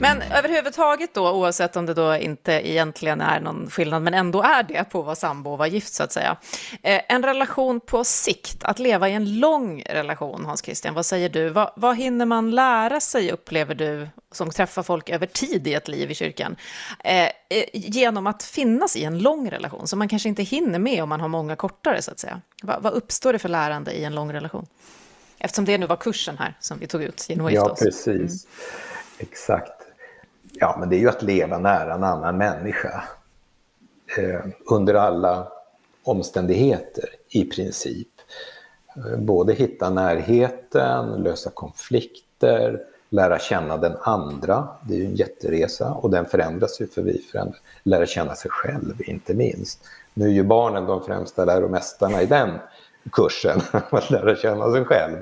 Men 0.00 0.22
överhuvudtaget 0.22 1.14
då, 1.14 1.30
oavsett 1.30 1.76
om 1.76 1.86
det 1.86 1.94
då 1.94 2.16
inte 2.16 2.52
egentligen 2.52 3.20
är 3.20 3.40
någon 3.40 3.70
skillnad, 3.70 4.02
men 4.02 4.14
ändå 4.14 4.42
är 4.42 4.62
det 4.62 4.84
på 4.84 4.98
att 5.00 5.04
vara 5.04 5.16
sambo 5.16 5.50
och 5.50 5.58
vara 5.58 5.68
gift 5.68 5.94
så 5.94 6.02
att 6.02 6.12
säga. 6.12 6.36
Eh, 6.82 7.00
en 7.08 7.22
relation 7.22 7.80
på 7.80 8.04
sikt, 8.04 8.64
att 8.64 8.78
leva 8.78 9.08
i 9.08 9.12
en 9.12 9.38
lång 9.38 9.82
relation, 9.82 10.44
Hans 10.44 10.62
Christian, 10.62 10.94
vad 10.94 11.06
säger 11.06 11.28
du? 11.28 11.48
Vad, 11.48 11.70
vad 11.76 11.96
hinner 11.96 12.26
man 12.26 12.50
lära 12.50 13.00
sig, 13.00 13.32
upplever 13.32 13.74
du, 13.74 14.08
som 14.32 14.50
träffar 14.50 14.82
folk 14.82 15.10
över 15.10 15.26
tid 15.26 15.66
i 15.66 15.74
ett 15.74 15.88
liv 15.88 16.10
i 16.10 16.14
kyrkan, 16.14 16.56
eh, 17.04 17.24
eh, 17.24 17.30
genom 17.72 18.26
att 18.26 18.42
finnas 18.42 18.96
i 18.96 19.04
en 19.04 19.18
lång 19.18 19.50
relation, 19.50 19.86
som 19.86 19.98
man 19.98 20.08
kanske 20.08 20.28
inte 20.28 20.42
hinner 20.42 20.78
med 20.78 21.02
om 21.02 21.08
man 21.08 21.20
har 21.20 21.28
många 21.28 21.56
kortare, 21.56 22.02
så 22.02 22.10
att 22.10 22.18
säga? 22.18 22.40
Va, 22.62 22.78
vad 22.80 22.92
uppstår 22.92 23.32
det 23.32 23.38
för 23.38 23.48
lärande 23.48 23.92
i 23.92 24.04
en 24.04 24.14
lång 24.14 24.32
relation? 24.32 24.66
Eftersom 25.38 25.64
det 25.64 25.78
nu 25.78 25.86
var 25.86 25.96
kursen 25.96 26.38
här 26.38 26.54
som 26.60 26.78
vi 26.78 26.86
tog 26.86 27.02
ut 27.02 27.26
genom 27.28 27.46
att 27.46 27.52
Ja, 27.52 27.76
precis. 27.78 28.06
Mm. 28.06 28.28
Exakt. 29.18 29.75
Ja, 30.60 30.76
men 30.80 30.88
det 30.88 30.96
är 30.96 31.00
ju 31.00 31.08
att 31.08 31.22
leva 31.22 31.58
nära 31.58 31.94
en 31.94 32.04
annan 32.04 32.38
människa. 32.38 33.04
Eh, 34.18 34.40
under 34.70 34.94
alla 34.94 35.48
omständigheter 36.02 37.04
i 37.28 37.44
princip. 37.44 38.08
Eh, 38.96 39.18
både 39.18 39.52
hitta 39.52 39.90
närheten, 39.90 41.22
lösa 41.22 41.50
konflikter, 41.50 42.80
lära 43.08 43.38
känna 43.38 43.76
den 43.76 43.96
andra. 44.00 44.68
Det 44.82 44.94
är 44.94 44.98
ju 44.98 45.06
en 45.06 45.16
jätteresa 45.16 45.92
och 45.92 46.10
den 46.10 46.26
förändras 46.26 46.80
ju 46.80 46.86
för 46.86 47.02
vi 47.02 47.18
förändrar. 47.32 47.58
Lära 47.82 48.06
känna 48.06 48.34
sig 48.34 48.50
själv 48.50 49.02
inte 49.06 49.34
minst. 49.34 49.80
Nu 50.14 50.26
är 50.26 50.32
ju 50.32 50.42
barnen 50.42 50.86
de 50.86 51.04
främsta 51.04 51.44
läromästarna 51.44 52.22
i 52.22 52.26
den 52.26 52.50
kursen, 53.12 53.60
att 53.90 54.10
lära 54.10 54.36
känna 54.36 54.72
sig 54.72 54.84
själv. 54.84 55.16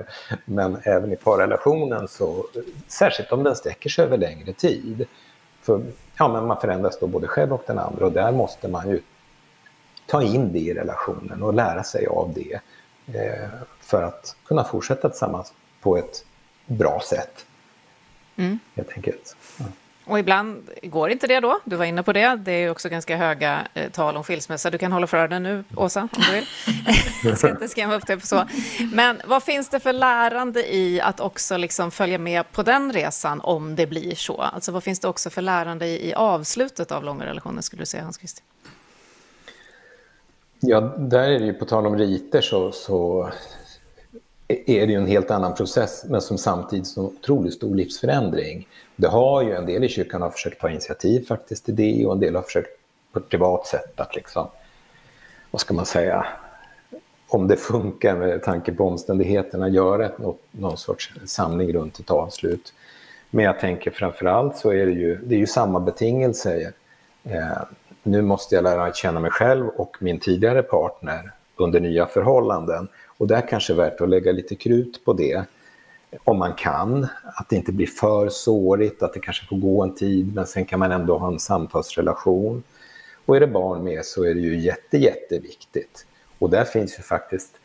Men 0.45 0.77
även 0.83 1.13
i 1.13 1.15
parrelationen, 1.15 2.07
så, 2.07 2.45
särskilt 2.87 3.31
om 3.31 3.43
den 3.43 3.55
sträcker 3.55 3.89
sig 3.89 4.05
över 4.05 4.17
längre 4.17 4.53
tid, 4.53 5.05
för 5.65 5.81
ja, 6.17 6.27
men 6.27 6.47
man 6.47 6.61
förändras 6.61 6.99
då 6.99 7.07
både 7.07 7.27
själv 7.27 7.53
och 7.53 7.63
den 7.67 7.79
andra 7.79 8.05
och 8.05 8.11
där 8.11 8.31
måste 8.31 8.67
man 8.67 8.89
ju 8.89 9.01
ta 10.05 10.23
in 10.23 10.53
det 10.53 10.59
i 10.59 10.73
relationen 10.73 11.43
och 11.43 11.53
lära 11.53 11.83
sig 11.83 12.07
av 12.07 12.33
det 12.33 12.59
eh, 13.17 13.49
för 13.79 14.03
att 14.03 14.35
kunna 14.45 14.63
fortsätta 14.63 15.09
tillsammans 15.09 15.53
på 15.81 15.97
ett 15.97 16.25
bra 16.65 17.01
sätt. 17.09 17.45
Mm. 18.35 18.59
Helt 18.75 18.91
enkelt. 18.91 19.35
Ja. 19.57 19.65
Och 20.05 20.19
ibland 20.19 20.69
går 20.83 21.09
inte 21.09 21.27
det 21.27 21.39
då. 21.39 21.59
Du 21.65 21.75
var 21.75 21.85
inne 21.85 22.03
på 22.03 22.13
det. 22.13 22.35
Det 22.35 22.51
är 22.51 22.71
också 22.71 22.89
ganska 22.89 23.17
höga 23.17 23.67
eh, 23.73 23.91
tal 23.91 24.17
om 24.17 24.23
skilsmässa. 24.23 24.69
Du 24.69 24.77
kan 24.77 24.91
hålla 24.91 25.07
för 25.07 25.17
öronen 25.17 25.43
nu, 25.43 25.63
Åsa, 25.75 26.01
om 26.01 26.09
du 26.11 26.35
vill. 26.35 26.45
Jag 27.23 27.37
ska 27.37 27.49
inte 27.49 27.67
skrämma 27.67 27.95
upp 27.95 28.07
dig 28.07 28.19
på 28.19 28.27
så. 28.27 28.43
Men 28.93 29.21
vad 29.27 29.43
finns 29.43 29.69
det 29.69 29.79
för 29.79 29.93
lärande 29.93 30.75
i 30.75 31.01
att 31.01 31.19
också 31.19 31.57
liksom 31.57 31.91
följa 31.91 32.17
med 32.17 32.51
på 32.51 32.63
den 32.63 32.93
resan 32.93 33.41
om 33.41 33.75
det 33.75 33.87
blir 33.87 34.15
så? 34.15 34.41
Alltså 34.41 34.71
vad 34.71 34.83
finns 34.83 34.99
det 34.99 35.07
också 35.07 35.29
för 35.29 35.41
lärande 35.41 35.85
i, 35.85 36.09
i 36.09 36.13
avslutet 36.13 36.91
av 36.91 37.03
långa 37.03 37.25
relationer, 37.25 37.61
skulle 37.61 37.81
du 37.81 37.85
säga, 37.85 38.03
Hans 38.03 38.17
Christian? 38.17 38.45
Ja, 40.59 40.81
där 40.97 41.29
är 41.31 41.39
det 41.39 41.45
ju 41.45 41.53
på 41.53 41.65
tal 41.65 41.87
om 41.87 41.97
riter 41.97 42.41
så, 42.41 42.71
så 42.71 43.29
är 44.47 44.87
det 44.87 44.93
ju 44.93 44.97
en 44.97 45.07
helt 45.07 45.31
annan 45.31 45.55
process 45.55 46.05
men 46.09 46.21
som 46.21 46.37
samtidigt 46.37 46.97
är 46.97 47.01
en 47.01 47.07
otroligt 47.07 47.53
stor 47.53 47.75
livsförändring. 47.75 48.67
Det 48.95 49.07
har 49.07 49.43
ju 49.43 49.51
en 49.51 49.65
del 49.65 49.83
i 49.83 49.89
kyrkan 49.89 50.21
har 50.21 50.29
försökt 50.29 50.61
ta 50.61 50.69
initiativ 50.69 51.25
faktiskt 51.25 51.65
till 51.65 51.75
det 51.75 52.05
och 52.05 52.13
en 52.13 52.19
del 52.19 52.35
har 52.35 52.41
försökt 52.41 52.79
på 53.11 53.19
ett 53.19 53.29
privat 53.29 53.67
sätt 53.67 53.99
att 53.99 54.15
liksom, 54.15 54.47
vad 55.51 55.61
ska 55.61 55.73
man 55.73 55.85
säga, 55.85 56.25
om 57.27 57.47
det 57.47 57.57
funkar 57.57 58.15
med 58.15 58.43
tanke 58.43 58.71
på 58.71 58.87
omständigheterna, 58.87 59.69
göra 59.69 60.11
något, 60.17 60.41
någon 60.51 60.77
sorts 60.77 61.13
samling 61.25 61.73
runt 61.73 61.99
ett 61.99 62.11
avslut. 62.11 62.73
Men 63.29 63.45
jag 63.45 63.59
tänker 63.59 63.91
framför 63.91 64.25
allt 64.25 64.57
så 64.57 64.71
är 64.71 64.85
det 64.85 64.91
ju, 64.91 65.15
det 65.15 65.35
är 65.35 65.39
ju 65.39 65.47
samma 65.47 65.79
betingelser. 65.79 66.71
Eh, 67.23 67.61
nu 68.03 68.21
måste 68.21 68.55
jag 68.55 68.63
lära 68.63 68.93
känna 68.93 69.19
mig 69.19 69.31
själv 69.31 69.67
och 69.67 69.97
min 69.99 70.19
tidigare 70.19 70.63
partner 70.63 71.31
under 71.55 71.79
nya 71.79 72.05
förhållanden. 72.05 72.87
Och 73.17 73.27
det 73.27 73.35
är 73.35 73.47
kanske 73.47 73.73
värt 73.73 74.01
att 74.01 74.09
lägga 74.09 74.31
lite 74.31 74.55
krut 74.55 75.05
på 75.05 75.13
det 75.13 75.45
om 76.23 76.37
man 76.39 76.53
kan. 76.53 77.07
Att 77.23 77.49
det 77.49 77.55
inte 77.55 77.71
blir 77.71 77.87
för 77.87 78.29
sårigt, 78.29 79.03
att 79.03 79.13
det 79.13 79.19
kanske 79.19 79.45
får 79.45 79.57
gå 79.57 79.83
en 79.83 79.95
tid 79.95 80.35
men 80.35 80.45
sen 80.45 80.65
kan 80.65 80.79
man 80.79 80.91
ändå 80.91 81.17
ha 81.17 81.27
en 81.27 81.39
samtalsrelation. 81.39 82.63
Och 83.25 83.35
är 83.35 83.39
det 83.39 83.47
barn 83.47 83.83
med 83.83 84.05
så 84.05 84.23
är 84.23 84.33
det 84.33 84.39
ju 84.39 84.59
jätte, 84.59 84.97
jätteviktigt. 84.97 86.05
Och 86.39 86.49
där 86.49 86.63
finns 86.63 86.99
ju 86.99 87.03
faktiskt 87.03 87.59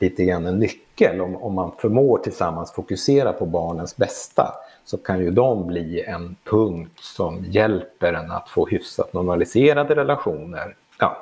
lite 0.00 0.24
grann 0.24 0.46
en 0.46 0.58
nyckel. 0.58 1.20
Om, 1.20 1.36
om 1.36 1.54
man 1.54 1.72
förmår 1.78 2.18
tillsammans 2.18 2.72
fokusera 2.72 3.32
på 3.32 3.46
barnens 3.46 3.96
bästa 3.96 4.54
så 4.84 4.96
kan 4.96 5.20
ju 5.20 5.30
de 5.30 5.66
bli 5.66 6.04
en 6.04 6.36
punkt 6.44 6.98
som 7.00 7.44
hjälper 7.44 8.12
en 8.12 8.30
att 8.30 8.48
få 8.48 8.66
hyfsat 8.66 9.12
normaliserade 9.12 9.96
relationer. 9.96 10.76
Ja. 10.98 11.16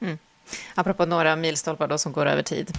Mm. 0.00 0.18
Apropå 0.74 1.06
några 1.06 1.36
milstolpar 1.36 1.88
då 1.88 1.98
som 1.98 2.12
går 2.12 2.26
över 2.26 2.42
tid. 2.42 2.70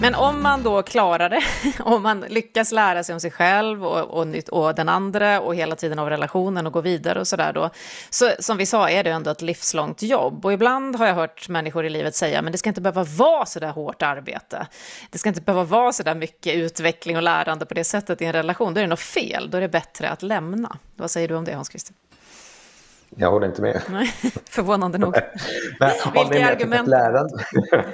Men 0.00 0.14
om 0.14 0.42
man 0.42 0.62
då 0.62 0.82
klarar 0.82 1.28
det, 1.28 1.42
om 1.78 2.02
man 2.02 2.20
lyckas 2.20 2.72
lära 2.72 3.04
sig 3.04 3.12
om 3.12 3.20
sig 3.20 3.30
själv 3.30 3.86
och, 3.86 4.20
och, 4.20 4.26
och 4.48 4.74
den 4.74 4.88
andra 4.88 5.40
och 5.40 5.54
hela 5.54 5.76
tiden 5.76 5.98
av 5.98 6.10
relationen 6.10 6.66
och 6.66 6.72
gå 6.72 6.80
vidare 6.80 7.20
och 7.20 7.28
sådär 7.28 7.52
då, 7.52 7.70
så 8.10 8.30
som 8.38 8.56
vi 8.56 8.66
sa 8.66 8.90
är 8.90 9.04
det 9.04 9.10
ändå 9.10 9.30
ett 9.30 9.42
livslångt 9.42 10.02
jobb. 10.02 10.44
Och 10.44 10.52
ibland 10.52 10.96
har 10.96 11.06
jag 11.06 11.14
hört 11.14 11.48
människor 11.48 11.86
i 11.86 11.90
livet 11.90 12.14
säga, 12.14 12.42
men 12.42 12.52
det 12.52 12.58
ska 12.58 12.70
inte 12.70 12.80
behöva 12.80 13.04
vara 13.04 13.46
så 13.46 13.60
där 13.60 13.70
hårt 13.70 14.02
arbete. 14.02 14.66
Det 15.10 15.18
ska 15.18 15.28
inte 15.28 15.40
behöva 15.40 15.64
vara 15.64 15.92
så 15.92 16.02
där 16.02 16.14
mycket 16.14 16.54
utveckling 16.54 17.16
och 17.16 17.22
lärande 17.22 17.66
på 17.66 17.74
det 17.74 17.84
sättet 17.84 18.22
i 18.22 18.24
en 18.24 18.32
relation. 18.32 18.74
Då 18.74 18.80
är 18.80 18.82
det 18.82 18.88
något 18.88 19.00
fel, 19.00 19.50
då 19.50 19.56
är 19.56 19.60
det 19.60 19.68
bättre 19.68 20.08
att 20.08 20.22
lämna. 20.22 20.78
Vad 20.96 21.10
säger 21.10 21.28
du 21.28 21.34
om 21.34 21.44
det, 21.44 21.52
Hans 21.52 21.68
Christer? 21.68 21.94
Jag 23.16 23.30
håller 23.30 23.46
inte 23.46 23.62
med. 23.62 23.82
Nej, 23.90 24.06
förvånande 24.44 24.98
nog. 24.98 25.14
men, 25.80 25.90
Vilka 26.14 26.38
är 26.38 26.52
argumenten? 26.52 27.28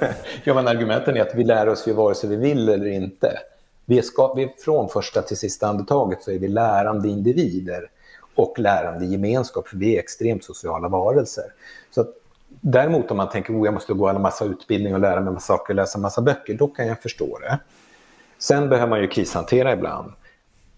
ja, 0.44 0.54
men 0.54 0.68
argumenten 0.68 1.16
är 1.16 1.20
att 1.20 1.34
vi 1.34 1.44
lär 1.44 1.68
oss 1.68 1.88
ju 1.88 1.92
vare 1.92 2.14
sig 2.14 2.30
vi 2.30 2.36
vill 2.36 2.68
eller 2.68 2.86
inte. 2.86 3.38
Vi 3.84 4.02
ska, 4.02 4.34
vi 4.34 4.54
från 4.64 4.88
första 4.88 5.22
till 5.22 5.36
sista 5.36 5.66
andetaget 5.66 6.22
så 6.22 6.30
är 6.30 6.38
vi 6.38 6.48
lärande 6.48 7.08
individer 7.08 7.90
och 8.34 8.58
lärande 8.58 9.06
gemenskap, 9.06 9.68
för 9.68 9.76
vi 9.76 9.96
är 9.96 10.00
extremt 10.00 10.44
sociala 10.44 10.88
varelser. 10.88 11.44
Så 11.90 12.00
att, 12.00 12.08
däremot 12.48 13.10
om 13.10 13.16
man 13.16 13.28
tänker 13.28 13.52
att 13.52 13.60
oh, 13.60 13.64
jag 13.64 13.74
måste 13.74 13.92
gå 13.92 14.08
en 14.08 14.22
massa 14.22 14.44
utbildning 14.44 14.94
och 14.94 15.00
lära 15.00 15.20
mig 15.20 15.32
massa 15.32 15.46
saker, 15.46 15.74
läsa 15.74 15.98
massa 15.98 16.22
böcker, 16.22 16.54
då 16.54 16.66
kan 16.68 16.86
jag 16.86 17.02
förstå 17.02 17.38
det. 17.38 17.58
Sen 18.38 18.68
behöver 18.68 18.90
man 18.90 19.00
ju 19.00 19.08
krishantera 19.08 19.72
ibland. 19.72 20.12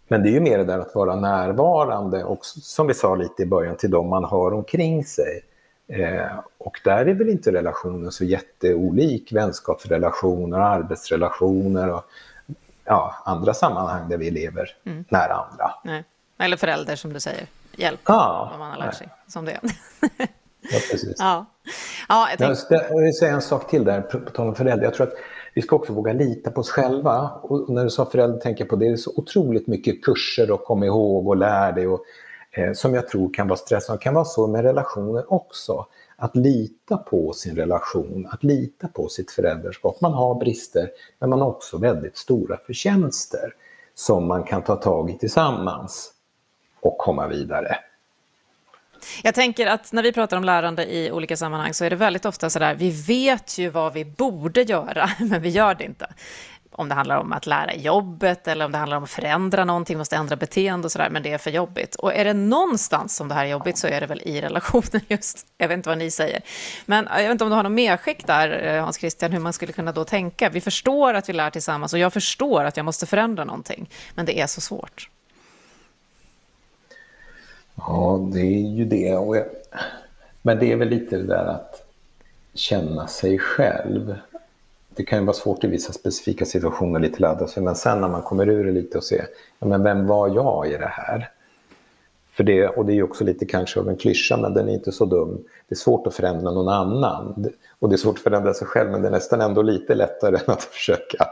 Men 0.09 0.23
det 0.23 0.29
är 0.29 0.33
ju 0.33 0.41
mer 0.41 0.59
det 0.59 0.65
där 0.65 0.79
att 0.79 0.95
vara 0.95 1.17
närvarande 1.17 2.25
och 2.25 2.47
som 2.47 2.87
vi 2.87 2.95
sa 2.95 3.15
lite 3.15 3.43
i 3.43 3.47
början 3.47 3.77
till 3.77 3.91
dem 3.91 4.09
man 4.09 4.25
har 4.25 4.55
omkring 4.55 5.05
sig. 5.05 5.43
Eh, 5.89 6.39
och 6.59 6.81
där 6.85 7.07
är 7.07 7.15
väl 7.15 7.29
inte 7.29 7.53
relationen 7.53 8.13
så 8.13 8.25
jätteolik 8.25 9.33
vänskapsrelationer, 9.33 10.59
arbetsrelationer 10.59 11.91
och 11.91 12.05
ja, 12.85 13.15
andra 13.25 13.55
sammanhang 13.55 14.09
där 14.09 14.17
vi 14.17 14.31
lever 14.31 14.77
mm. 14.85 15.05
nära 15.09 15.47
andra. 15.51 15.71
Nej. 15.85 16.05
Eller 16.39 16.57
förälder 16.57 16.97
som 16.97 17.13
du 17.13 17.21
säger, 17.21 17.47
hjälp 17.73 18.01
ja, 18.05 18.49
vad 18.51 18.59
man 18.59 18.71
har 18.71 18.79
lärt 18.79 18.95
sig 18.95 19.09
som 19.27 19.45
det 19.45 19.61
Ja, 20.71 20.79
precis. 20.91 21.15
ja. 21.19 21.47
Ja, 22.09 22.29
jag, 22.31 22.39
tänkte... 22.39 22.87
jag 22.91 23.03
vill 23.03 23.15
säga 23.15 23.33
en 23.33 23.43
sak 23.43 23.71
till 23.71 23.85
där, 23.85 24.01
på 24.01 24.31
tal 24.31 24.49
om 24.49 24.55
föräldrar. 24.55 24.85
Jag 24.85 24.95
tror 24.95 25.07
att 25.07 25.15
vi 25.57 25.63
ska 25.63 25.77
också 25.77 25.93
våga 25.93 26.13
lita 26.13 26.51
på 26.51 26.61
oss 26.61 26.71
själva. 26.71 27.31
Och 27.43 27.71
när 27.71 27.85
du 27.85 27.91
sa 27.91 28.07
förälder 28.07 28.39
tänker 28.39 28.65
jag 28.65 28.69
på 28.69 28.77
det, 28.77 28.85
det 28.85 28.93
är 28.93 28.97
så 28.97 29.13
otroligt 29.17 29.67
mycket 29.67 30.05
kurser 30.05 30.51
och 30.51 30.65
kom 30.65 30.83
ihåg 30.85 31.29
och 31.29 31.37
lär 31.37 31.73
dig 31.73 31.87
och, 31.87 32.01
eh, 32.51 32.73
som 32.73 32.95
jag 32.95 33.09
tror 33.09 33.35
kan 33.35 33.49
vara 33.49 33.59
stressande. 33.59 33.99
Det 33.99 34.03
kan 34.03 34.15
vara 34.15 34.25
så 34.25 34.47
med 34.47 34.63
relationer 34.63 35.33
också. 35.33 35.87
Att 36.17 36.37
lita 36.37 36.97
på 36.97 37.33
sin 37.33 37.57
relation, 37.57 38.29
att 38.31 38.45
lita 38.45 38.89
på 38.89 39.09
sitt 39.09 39.31
föräldraskap. 39.31 40.01
Man 40.01 40.13
har 40.13 40.35
brister, 40.35 40.91
men 41.19 41.31
man 41.31 41.41
har 41.41 41.49
också 41.49 41.79
väldigt 41.79 42.17
stora 42.17 42.57
förtjänster 42.57 43.55
som 43.95 44.27
man 44.27 44.45
kan 44.45 44.63
ta 44.63 44.77
tag 44.77 45.11
i 45.11 45.19
tillsammans 45.19 46.13
och 46.81 46.99
komma 46.99 47.29
vidare. 47.29 47.77
Jag 49.23 49.35
tänker 49.35 49.67
att 49.67 49.93
när 49.93 50.03
vi 50.03 50.13
pratar 50.13 50.37
om 50.37 50.45
lärande 50.45 50.85
i 50.95 51.11
olika 51.11 51.37
sammanhang 51.37 51.75
så 51.75 51.85
är 51.85 51.91
det 51.91 51.97
väldigt 51.97 52.25
ofta 52.25 52.51
så 52.51 52.59
där, 52.59 52.75
vi 52.75 52.91
vet 52.91 53.59
ju 53.59 53.69
vad 53.69 53.93
vi 53.93 54.05
borde 54.05 54.63
göra, 54.63 55.11
men 55.19 55.43
vi 55.43 55.49
gör 55.49 55.75
det 55.75 55.85
inte. 55.85 56.07
Om 56.79 56.89
det 56.89 56.95
handlar 56.95 57.17
om 57.17 57.33
att 57.33 57.47
lära 57.47 57.75
jobbet 57.75 58.49
eller 58.49 58.65
om 58.65 58.73
det 58.73 58.79
handlar 58.79 58.97
om 58.97 59.05
att 59.05 59.11
förändra 59.11 59.65
någonting, 59.65 59.99
måste 59.99 60.17
ändra 60.17 60.37
beteende 60.37 60.87
och 60.87 60.93
sådär, 60.93 61.11
men 61.11 61.23
det 61.23 61.33
är 61.33 61.39
för 61.39 61.51
jobbigt. 61.51 61.95
Och 61.95 62.15
är 62.15 62.25
det 62.25 62.33
någonstans 62.33 63.17
som 63.17 63.29
det 63.29 63.35
här 63.35 63.45
är 63.45 63.49
jobbigt 63.49 63.79
så 63.79 63.87
är 63.87 64.01
det 64.01 64.07
väl 64.07 64.23
i 64.25 64.41
relationen 64.41 65.03
just. 65.09 65.47
Jag 65.59 65.69
vet 65.69 65.77
inte 65.77 65.89
vad 65.89 65.99
ni 65.99 66.11
säger. 66.11 66.41
Men 66.87 67.07
eh, 67.07 67.17
jag 67.17 67.23
vet 67.23 67.33
inte 67.33 67.45
om 67.45 67.51
du 67.51 67.57
har 67.57 67.63
något 67.63 67.73
medskick 67.73 68.27
där, 68.27 68.65
eh, 68.65 68.85
Hans 68.85 68.99
Christian, 68.99 69.33
hur 69.33 69.41
man 69.41 69.53
skulle 69.53 69.73
kunna 69.73 69.93
då 69.93 70.05
tänka. 70.05 70.49
Vi 70.49 70.61
förstår 70.61 71.15
att 71.15 71.29
vi 71.29 71.33
lär 71.33 71.51
tillsammans 71.51 71.93
och 71.93 71.99
jag 71.99 72.13
förstår 72.13 72.65
att 72.65 72.77
jag 72.77 72.85
måste 72.85 73.07
förändra 73.07 73.45
någonting, 73.45 73.91
men 74.15 74.27
det 74.27 74.41
är 74.41 74.47
så 74.47 74.61
svårt. 74.61 75.11
Ja, 77.77 78.29
det 78.33 78.41
är 78.41 78.71
ju 78.71 78.85
det. 78.85 79.45
Men 80.43 80.59
det 80.59 80.73
är 80.73 80.77
väl 80.77 80.89
lite 80.89 81.17
det 81.17 81.27
där 81.27 81.45
att 81.45 81.87
känna 82.55 83.07
sig 83.07 83.39
själv. 83.39 84.17
Det 84.89 85.05
kan 85.05 85.19
ju 85.19 85.25
vara 85.25 85.37
svårt 85.37 85.65
i 85.65 85.67
vissa 85.67 85.93
specifika 85.93 86.45
situationer 86.45 87.01
lite 87.01 87.23
ladda 87.23 87.47
sig, 87.47 87.63
men 87.63 87.77
sen 87.77 88.01
när 88.01 88.09
man 88.09 88.23
kommer 88.23 88.49
ur 88.49 88.65
det 88.65 88.73
lite 88.73 88.99
och 88.99 89.05
ser, 89.05 89.27
ja, 89.59 89.67
men 89.67 89.83
vem 89.83 90.07
var 90.07 90.29
jag 90.29 90.69
i 90.69 90.77
det 90.77 90.91
här? 90.93 91.31
För 92.37 92.45
det, 92.45 92.69
och 92.69 92.87
det 92.87 92.93
är 92.93 93.03
också 93.03 93.25
lite 93.25 93.47
kanske 93.47 93.81
av 93.81 93.89
en 93.89 93.97
klyscha, 93.97 94.37
men 94.37 94.55
den 94.55 94.69
är 94.69 94.73
inte 94.73 94.93
så 94.93 95.05
dum. 95.05 95.45
Det 95.69 95.73
är 95.73 95.77
svårt 95.77 96.07
att 96.07 96.15
förändra 96.15 96.51
någon 96.51 96.69
annan. 96.69 97.47
Och 97.79 97.89
det 97.89 97.95
är 97.95 97.97
svårt 97.97 98.17
att 98.17 98.23
förändra 98.23 98.55
sig 98.55 98.67
själv, 98.67 98.91
men 98.91 99.03
det 99.03 99.09
är 99.09 99.13
nästan 99.13 99.41
ändå 99.41 99.63
lite 99.63 99.95
lättare 99.95 100.37
än 100.47 100.51
att 100.53 100.63
försöka. 100.63 101.27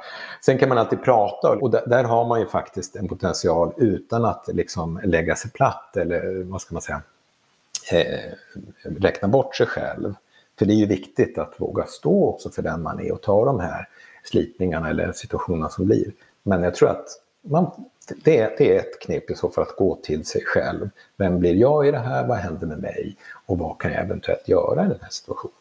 Sen 0.45 0.59
kan 0.59 0.69
man 0.69 0.79
alltid 0.79 1.03
prata 1.03 1.51
och 1.51 1.71
där, 1.71 1.83
där 1.87 2.05
har 2.05 2.25
man 2.25 2.41
ju 2.41 2.47
faktiskt 2.47 2.97
en 2.97 3.09
potential 3.09 3.73
utan 3.77 4.25
att 4.25 4.49
liksom 4.53 5.01
lägga 5.05 5.37
sig 5.37 5.51
platt 5.51 5.97
eller 5.97 6.43
vad 6.45 6.61
ska 6.61 6.75
man 6.75 6.83
säga, 6.83 7.03
eh, 7.93 8.33
räkna 8.83 9.29
bort 9.29 9.57
sig 9.57 9.67
själv. 9.67 10.15
För 10.59 10.67
det 10.67 10.73
är 10.73 10.79
ju 10.79 10.87
viktigt 10.87 11.39
att 11.39 11.55
våga 11.57 11.85
stå 11.87 12.29
också 12.29 12.51
för 12.51 12.63
den 12.63 12.83
man 12.83 13.01
är 13.01 13.13
och 13.13 13.23
ta 13.23 13.45
de 13.45 13.61
här 13.61 13.89
slitningarna 14.25 14.91
eller 14.91 15.13
situationerna 15.13 15.69
som 15.69 15.87
blir. 15.87 16.13
Men 16.43 16.63
jag 16.63 16.75
tror 16.75 16.89
att 16.89 17.07
man, 17.45 17.71
det, 18.25 18.39
är, 18.39 18.55
det 18.59 18.77
är 18.77 18.79
ett 18.79 19.01
knep 19.01 19.31
i 19.31 19.35
så 19.35 19.51
fall 19.51 19.65
att 19.65 19.77
gå 19.77 19.97
till 19.97 20.25
sig 20.25 20.45
själv. 20.45 20.91
Vem 21.17 21.39
blir 21.39 21.55
jag 21.55 21.89
i 21.89 21.91
det 21.91 21.99
här? 21.99 22.27
Vad 22.27 22.39
händer 22.39 22.67
med 22.67 22.79
mig? 22.79 23.17
Och 23.47 23.59
vad 23.59 23.79
kan 23.79 23.93
jag 23.93 24.01
eventuellt 24.05 24.49
göra 24.49 24.85
i 24.85 24.89
den 24.89 24.99
här 25.03 25.11
situationen? 25.11 25.55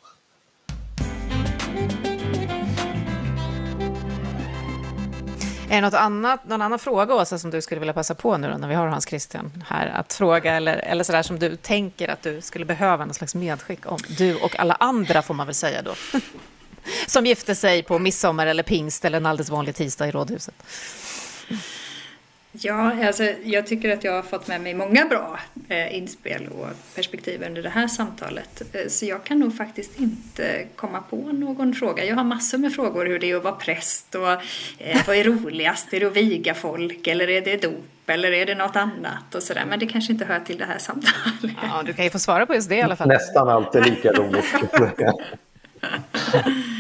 Är 5.69 5.76
det 5.76 5.82
något 5.82 5.93
annat, 5.93 6.48
någon 6.48 6.62
annan 6.62 6.80
fråga, 6.80 7.15
Åsa, 7.15 7.38
som 7.38 7.52
du 7.52 7.62
skulle 7.62 7.80
vilja 7.80 7.93
passa 7.93 8.15
på 8.15 8.38
nu 8.38 8.52
då, 8.52 8.58
när 8.58 8.67
vi 8.67 8.76
har 8.76 8.88
Hans 8.88 9.08
Christian 9.08 9.63
här 9.67 9.88
att 9.88 10.13
fråga 10.13 10.54
eller, 10.54 10.78
eller 10.78 11.04
sådär 11.04 11.24
som 11.24 11.39
du 11.39 11.56
tänker 11.56 12.08
att 12.08 12.22
du 12.22 12.41
skulle 12.41 12.65
behöva 12.65 13.06
någon 13.06 13.13
slags 13.13 13.36
medskick 13.36 13.91
om? 13.91 13.98
Du 14.17 14.36
och 14.36 14.60
alla 14.60 14.74
andra 14.74 15.22
får 15.22 15.34
man 15.34 15.48
väl 15.48 15.56
säga 15.56 15.82
då. 15.82 15.93
som 17.08 17.26
gifte 17.26 17.56
sig 17.56 17.84
på 17.84 18.00
midsommar 18.00 18.48
eller 18.48 18.63
pingst 18.63 19.06
eller 19.06 19.17
en 19.17 19.26
alldeles 19.26 19.50
vanlig 19.50 19.76
tisdag 19.76 20.08
i 20.08 20.12
rådhuset. 20.12 20.56
Ja, 22.56 23.08
alltså, 23.08 23.24
jag 23.44 23.68
tycker 23.68 23.94
att 23.94 24.04
jag 24.04 24.12
har 24.12 24.22
fått 24.22 24.48
med 24.48 24.62
mig 24.62 24.74
många 24.74 25.06
bra 25.06 25.39
eh, 25.70 25.98
inspel 25.98 26.48
och 26.48 26.68
perspektiv 26.96 27.44
under 27.48 27.63
det 27.63 27.70
här 27.70 27.88
samtalet. 27.88 28.62
Eh, 28.74 28.88
så 28.88 29.06
jag 29.06 29.24
kan 29.24 29.39
nog 29.39 29.58
faktiskt 29.58 30.00
inte 30.00 30.66
komma 30.76 31.00
på 31.10 31.16
någon 31.16 31.74
fråga. 31.74 32.06
Jag 32.06 32.16
har 32.16 32.24
massor 32.24 32.58
med 32.58 32.74
frågor 32.74 33.06
hur 33.06 33.20
det 33.20 33.32
är 33.32 33.36
att 33.36 33.44
vara 33.44 33.56
präst 33.56 34.16
och 34.16 34.32
eh, 34.78 35.02
vad 35.08 35.16
är 35.16 35.24
roligast? 35.24 35.94
Är 35.94 36.00
det 36.00 36.06
att 36.06 36.18
viga 36.18 36.54
folk 36.54 37.08
eller 37.08 37.30
är 37.30 37.42
det 37.42 37.62
dop 37.62 38.10
eller 38.10 38.32
är 38.32 38.46
det 38.46 38.56
något 38.56 38.76
annat 38.76 39.36
och 39.36 39.44
sådär. 39.44 39.66
Men 39.70 39.80
det 39.80 39.86
kanske 39.86 40.13
inte 40.13 40.26
hör 40.26 40.39
till 40.39 40.58
det 40.58 40.66
här 40.66 40.78
samtalet. 40.78 41.56
Ja, 41.62 41.84
du 41.86 41.94
kan 41.94 42.06
ju 42.06 42.12
få 42.12 42.20
svara 42.20 42.46
på 42.46 42.56
just 42.56 42.70
det 42.70 42.76
i 42.76 42.82
alla 42.82 42.96
fall. 42.96 43.08
Nästan 43.08 43.50
alltid 43.50 43.86
lika 43.86 44.12
roligt. 44.12 44.46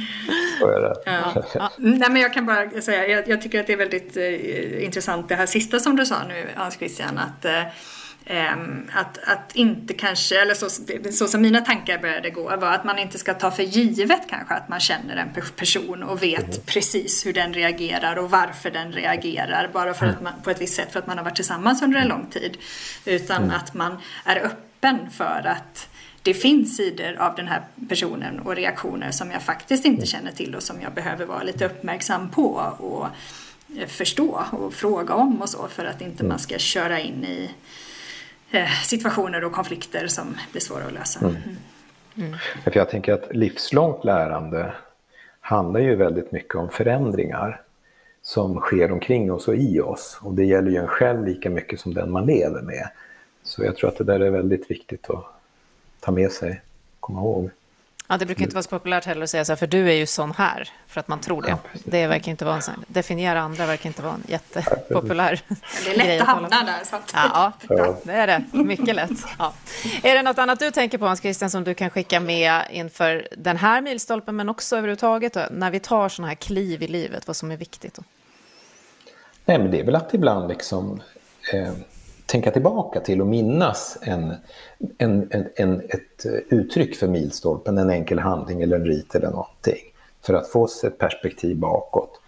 Så 0.63 0.69
är 0.69 0.81
det. 0.81 0.95
Ja. 1.05 1.43
Ja. 1.53 1.71
Nej, 1.77 2.09
men 2.09 2.21
jag 2.21 2.33
kan 2.33 2.45
bara 2.45 2.81
säga, 2.81 3.07
jag, 3.07 3.27
jag 3.27 3.41
tycker 3.41 3.59
att 3.59 3.67
det 3.67 3.73
är 3.73 3.77
väldigt 3.77 4.17
eh, 4.17 4.83
intressant 4.83 5.29
det 5.29 5.35
här 5.35 5.45
sista 5.45 5.79
som 5.79 5.95
du 5.95 6.05
sa 6.05 6.23
nu, 6.27 6.47
Hans 6.55 6.75
Christian, 6.75 7.17
att 7.17 7.45
eh, 7.45 7.63
att, 8.93 9.17
att 9.23 9.55
inte 9.55 9.93
kanske, 9.93 10.41
eller 10.41 10.53
så, 10.53 10.69
så 11.11 11.27
som 11.27 11.41
mina 11.41 11.61
tankar 11.61 11.97
började 11.97 12.29
gå, 12.29 12.43
var 12.43 12.71
att 12.71 12.83
man 12.83 12.99
inte 12.99 13.17
ska 13.17 13.33
ta 13.33 13.51
för 13.51 13.63
givet 13.63 14.21
kanske 14.29 14.53
att 14.53 14.69
man 14.69 14.79
känner 14.79 15.15
en 15.15 15.29
person 15.55 16.03
och 16.03 16.23
vet 16.23 16.43
mm. 16.43 16.61
precis 16.65 17.25
hur 17.25 17.33
den 17.33 17.53
reagerar 17.53 18.15
och 18.15 18.31
varför 18.31 18.71
den 18.71 18.91
reagerar 18.91 19.69
bara 19.73 19.93
för 19.93 20.05
att 20.05 20.21
man, 20.21 20.33
på 20.43 20.49
ett 20.49 20.61
visst 20.61 20.75
sätt 20.75 20.91
för 20.91 20.99
att 20.99 21.07
man 21.07 21.17
har 21.17 21.25
varit 21.25 21.35
tillsammans 21.35 21.81
under 21.81 21.99
en 21.99 22.07
lång 22.07 22.25
tid. 22.25 22.57
Utan 23.05 23.43
mm. 23.43 23.55
att 23.55 23.73
man 23.73 23.97
är 24.25 24.45
öppen 24.45 25.09
för 25.11 25.41
att 25.45 25.89
det 26.23 26.33
finns 26.33 26.77
sidor 26.77 27.15
av 27.19 27.35
den 27.35 27.47
här 27.47 27.61
personen 27.89 28.39
och 28.39 28.55
reaktioner 28.55 29.11
som 29.11 29.31
jag 29.31 29.41
faktiskt 29.41 29.85
inte 29.85 30.05
känner 30.05 30.31
till 30.31 30.55
och 30.55 30.63
som 30.63 30.81
jag 30.81 30.93
behöver 30.93 31.25
vara 31.25 31.43
lite 31.43 31.65
uppmärksam 31.65 32.29
på 32.29 32.73
och 32.79 33.07
förstå 33.87 34.43
och 34.51 34.73
fråga 34.73 35.13
om 35.13 35.41
och 35.41 35.49
så 35.49 35.67
för 35.67 35.85
att 35.85 36.01
inte 36.01 36.23
man 36.23 36.39
ska 36.39 36.57
köra 36.57 36.99
in 36.99 37.23
i 37.23 37.49
eh, 38.51 38.69
situationer 38.83 39.43
och 39.43 39.51
konflikter 39.51 40.07
som 40.07 40.37
blir 40.51 40.61
svåra 40.61 40.85
att 40.85 40.93
lösa. 40.93 41.19
Mm. 41.19 41.35
mm. 42.17 42.37
För 42.63 42.75
jag 42.75 42.89
tänker 42.89 43.13
att 43.13 43.35
livslångt 43.35 44.05
lärande 44.05 44.73
handlar 45.39 45.79
ju 45.79 45.95
väldigt 45.95 46.31
mycket 46.31 46.55
om 46.55 46.69
förändringar 46.69 47.61
som 48.21 48.59
sker 48.59 48.91
omkring 48.91 49.31
oss 49.31 49.47
och 49.47 49.55
i 49.55 49.79
oss. 49.79 50.19
Och 50.21 50.33
det 50.33 50.45
gäller 50.45 50.71
ju 50.71 50.77
en 50.77 50.87
själv 50.87 51.25
lika 51.25 51.49
mycket 51.49 51.79
som 51.79 51.93
den 51.93 52.11
man 52.11 52.25
lever 52.25 52.61
med. 52.61 52.89
Så 53.43 53.63
jag 53.63 53.75
tror 53.75 53.89
att 53.89 53.97
det 53.97 54.03
där 54.03 54.19
är 54.19 54.29
väldigt 54.29 54.71
viktigt 54.71 55.09
att 55.09 55.25
ta 56.03 56.11
med 56.11 56.31
sig, 56.31 56.61
komma 56.99 57.19
ihåg. 57.19 57.49
Ja, 58.07 58.17
det 58.17 58.25
brukar 58.25 58.43
inte 58.43 58.55
vara 58.55 58.63
så 58.63 58.69
populärt 58.69 59.05
heller 59.05 59.23
att 59.23 59.29
säga 59.29 59.45
så 59.45 59.51
här, 59.51 59.57
för 59.57 59.67
du 59.67 59.89
är 59.89 59.93
ju 59.93 60.05
sån 60.05 60.31
här, 60.31 60.69
för 60.87 60.99
att 60.99 61.07
man 61.07 61.19
tror 61.19 61.41
det. 61.41 61.49
Ja, 61.49 61.57
det 61.85 62.07
verkar 62.07 62.31
inte 62.31 62.45
vara 62.45 62.55
en 62.55 62.61
sån, 62.61 62.85
definiera 62.87 63.41
andra 63.41 63.65
verkar 63.65 63.89
inte 63.89 64.01
vara 64.01 64.13
en 64.13 64.23
jättepopulär 64.27 65.41
Det 65.85 65.91
är 65.91 65.97
lätt 65.97 66.21
att 66.21 66.27
hamna 66.27 66.49
där. 66.49 66.83
Så 66.83 66.95
att... 66.95 67.11
ja, 67.13 67.51
ja, 67.69 67.97
det 68.03 68.13
är 68.13 68.27
det. 68.27 68.43
Mycket 68.51 68.95
lätt. 68.95 69.25
Ja. 69.39 69.53
Är 70.03 70.15
det 70.15 70.21
något 70.21 70.37
annat 70.37 70.59
du 70.59 70.71
tänker 70.71 70.97
på, 70.97 71.05
Hans 71.05 71.21
Christian, 71.21 71.49
som 71.49 71.63
du 71.63 71.73
kan 71.73 71.89
skicka 71.89 72.19
med 72.19 72.61
inför 72.71 73.27
den 73.37 73.57
här 73.57 73.81
milstolpen, 73.81 74.35
men 74.35 74.49
också 74.49 74.75
överhuvudtaget, 74.75 75.33
då, 75.33 75.45
när 75.51 75.71
vi 75.71 75.79
tar 75.79 76.09
sådana 76.09 76.27
här 76.27 76.35
kliv 76.35 76.83
i 76.83 76.87
livet, 76.87 77.27
vad 77.27 77.35
som 77.35 77.51
är 77.51 77.57
viktigt? 77.57 77.93
Då? 77.93 78.03
Nej, 79.45 79.59
men 79.59 79.71
det 79.71 79.79
är 79.79 79.83
väl 79.83 79.95
att 79.95 80.13
ibland 80.13 80.49
liksom 80.49 81.01
eh, 81.53 81.73
tänka 82.25 82.51
tillbaka 82.51 82.99
till 82.99 83.21
och 83.21 83.27
minnas 83.27 83.97
en, 84.01 84.33
en, 84.97 85.27
en, 85.31 85.47
en, 85.55 85.81
ett 85.81 86.25
uttryck 86.49 86.95
för 86.95 87.07
milstolpen, 87.07 87.77
en 87.77 87.89
enkel 87.89 88.19
handling 88.19 88.61
eller 88.61 88.75
en 88.75 88.85
rit 88.85 89.15
eller 89.15 89.29
någonting. 89.29 89.83
För 90.21 90.33
att 90.33 90.47
få 90.47 90.67
sig 90.67 90.87
ett 90.87 90.97
perspektiv 90.97 91.57
bakåt 91.57 92.19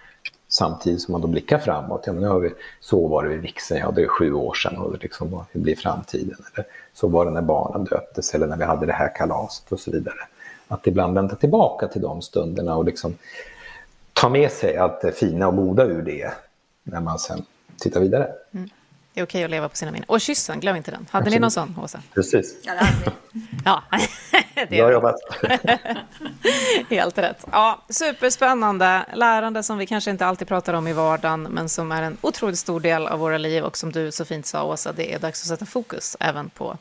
samtidigt 0.47 1.01
som 1.01 1.12
man 1.12 1.21
då 1.21 1.27
blickar 1.27 1.58
framåt. 1.58 2.03
Ja, 2.05 2.13
men 2.13 2.21
nu 2.21 2.27
har 2.27 2.39
vi, 2.39 2.53
så 2.79 3.08
var 3.08 3.23
det 3.23 3.29
vid 3.29 3.41
vigseln, 3.41 3.79
ja 3.79 3.91
det 3.91 4.03
är 4.03 4.08
sju 4.08 4.34
år 4.34 4.53
sedan 4.53 4.77
och 4.77 4.97
liksom, 5.01 5.45
hur 5.51 5.62
blir 5.62 5.75
framtiden. 5.75 6.38
Eller 6.53 6.67
så 6.93 7.08
var 7.08 7.25
det 7.25 7.31
när 7.31 7.41
barnen 7.41 7.84
döptes 7.84 8.34
eller 8.34 8.47
när 8.47 8.58
vi 8.58 8.63
hade 8.63 8.86
det 8.86 8.93
här 8.93 9.15
kalaset 9.15 9.71
och 9.71 9.79
så 9.79 9.91
vidare. 9.91 10.19
Att 10.67 10.88
ibland 10.88 11.15
vända 11.15 11.36
tillbaka 11.36 11.88
till 11.88 12.01
de 12.01 12.21
stunderna 12.21 12.75
och 12.75 12.86
liksom 12.86 13.15
ta 14.13 14.29
med 14.29 14.51
sig 14.51 14.77
allt 14.77 15.01
det 15.01 15.12
fina 15.12 15.47
och 15.47 15.55
goda 15.55 15.86
ur 15.86 16.01
det 16.01 16.31
när 16.84 17.01
man 17.01 17.19
sen 17.19 17.45
tittar 17.77 17.99
vidare. 17.99 18.31
Mm. 18.51 18.69
Det 19.15 19.21
är 19.21 19.25
okej 19.25 19.43
att 19.43 19.49
leva 19.49 19.69
på 19.69 19.75
sina 19.75 19.91
minnen. 19.91 20.06
Och 20.10 20.21
kyssen, 20.21 20.60
glöm 20.60 20.75
inte 20.75 20.91
den. 20.91 21.08
Hade 21.12 21.23
Absolut. 21.23 21.34
ni 21.34 21.39
någon 21.39 21.51
sån, 21.51 21.80
Åsa? 21.84 22.01
Precis. 22.13 22.56
Ja, 22.63 22.73
det 22.73 22.80
hade 22.80 23.12
vi. 23.32 23.41
ja. 23.65 23.84
det 24.56 24.65
Bra 24.65 24.91
jobbat. 24.91 25.15
Helt 26.89 27.17
rätt. 27.17 27.45
Ja, 27.51 27.82
superspännande. 27.89 29.06
Lärande 29.13 29.63
som 29.63 29.78
vi 29.78 29.86
kanske 29.86 30.12
inte 30.12 30.25
alltid 30.25 30.47
pratar 30.47 30.73
om 30.73 30.88
i 30.88 30.93
vardagen, 30.93 31.43
men 31.43 31.69
som 31.69 31.91
är 31.91 32.01
en 32.01 32.17
otroligt 32.21 32.60
stor 32.60 32.80
del 32.80 33.08
av 33.08 33.19
våra 33.19 33.38
liv. 33.38 33.63
Och 33.63 33.78
som 33.78 33.91
du 33.91 34.12
så 34.12 34.25
fint 34.25 34.45
sa, 34.45 34.63
Åsa, 34.63 34.91
det 34.91 35.13
är 35.13 35.19
dags 35.19 35.41
att 35.41 35.47
sätta 35.47 35.65
fokus 35.65 36.17
även 36.19 36.49
på, 36.49 36.78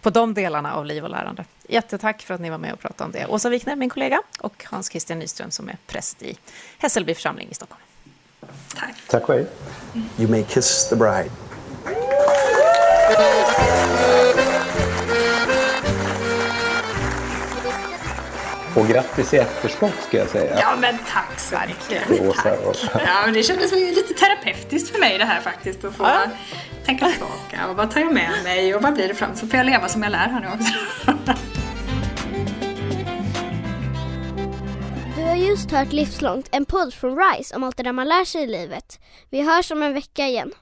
på 0.00 0.10
de 0.10 0.34
delarna 0.34 0.74
av 0.74 0.86
liv 0.86 1.04
och 1.04 1.10
lärande. 1.10 1.44
Jättetack 1.68 2.22
för 2.22 2.34
att 2.34 2.40
ni 2.40 2.50
var 2.50 2.58
med 2.58 2.72
och 2.72 2.80
pratade 2.80 3.04
om 3.04 3.12
det. 3.12 3.26
Åsa 3.26 3.48
Wikner, 3.48 3.76
min 3.76 3.90
kollega, 3.90 4.22
och 4.40 4.64
Hans 4.70 4.90
Christian 4.90 5.18
Nyström 5.18 5.50
som 5.50 5.68
är 5.68 5.76
präst 5.86 6.22
i 6.22 6.36
Hässelby 6.78 7.14
församling 7.14 7.48
i 7.50 7.54
Stockholm. 7.54 7.82
Tack. 8.74 8.94
Tack 9.08 9.22
själv. 9.22 9.46
You 10.18 10.30
may 10.30 10.42
kiss 10.42 10.88
the 10.88 10.96
bride. 10.96 11.30
Och 18.76 18.88
grattis 18.88 19.34
i 19.34 19.36
efterskott 19.36 20.02
ska 20.08 20.16
jag 20.16 20.28
säga. 20.28 20.58
Ja 20.60 20.76
men 20.80 20.98
tack 21.08 21.40
så 21.40 21.56
mycket. 21.68 22.08
Tack. 22.36 23.02
Ja, 23.06 23.22
men 23.24 23.34
det 23.34 23.42
kändes 23.42 23.72
lite 23.72 24.14
terapeutiskt 24.14 24.90
för 24.90 25.00
mig 25.00 25.18
det 25.18 25.24
här 25.24 25.40
faktiskt. 25.40 25.84
Att 25.84 25.94
få 25.94 26.02
ja. 26.04 26.22
tänka 26.84 27.06
tillbaka 27.06 27.68
och 27.70 27.76
vad 27.76 27.90
tar 27.90 28.00
jag 28.00 28.14
med 28.14 28.30
mig 28.44 28.74
och 28.74 28.82
vad 28.82 28.94
blir 28.94 29.08
det 29.08 29.14
fram 29.14 29.36
så 29.36 29.46
får 29.46 29.56
jag 29.56 29.66
leva 29.66 29.88
som 29.88 30.02
jag 30.02 30.12
lär 30.12 30.18
här 30.28 30.40
nu 30.40 30.46
också. 30.46 30.72
Du 35.16 35.22
har 35.22 35.36
just 35.36 35.70
hört 35.70 35.92
Livslångt, 35.92 36.48
en 36.52 36.64
podd 36.64 36.94
från 36.94 37.18
RISE 37.18 37.56
om 37.56 37.64
allt 37.64 37.76
det 37.76 37.82
där 37.82 37.92
man 37.92 38.08
lär 38.08 38.24
sig 38.24 38.42
i 38.42 38.46
livet. 38.46 39.00
Vi 39.30 39.42
hörs 39.42 39.70
om 39.70 39.82
en 39.82 39.94
vecka 39.94 40.26
igen. 40.26 40.52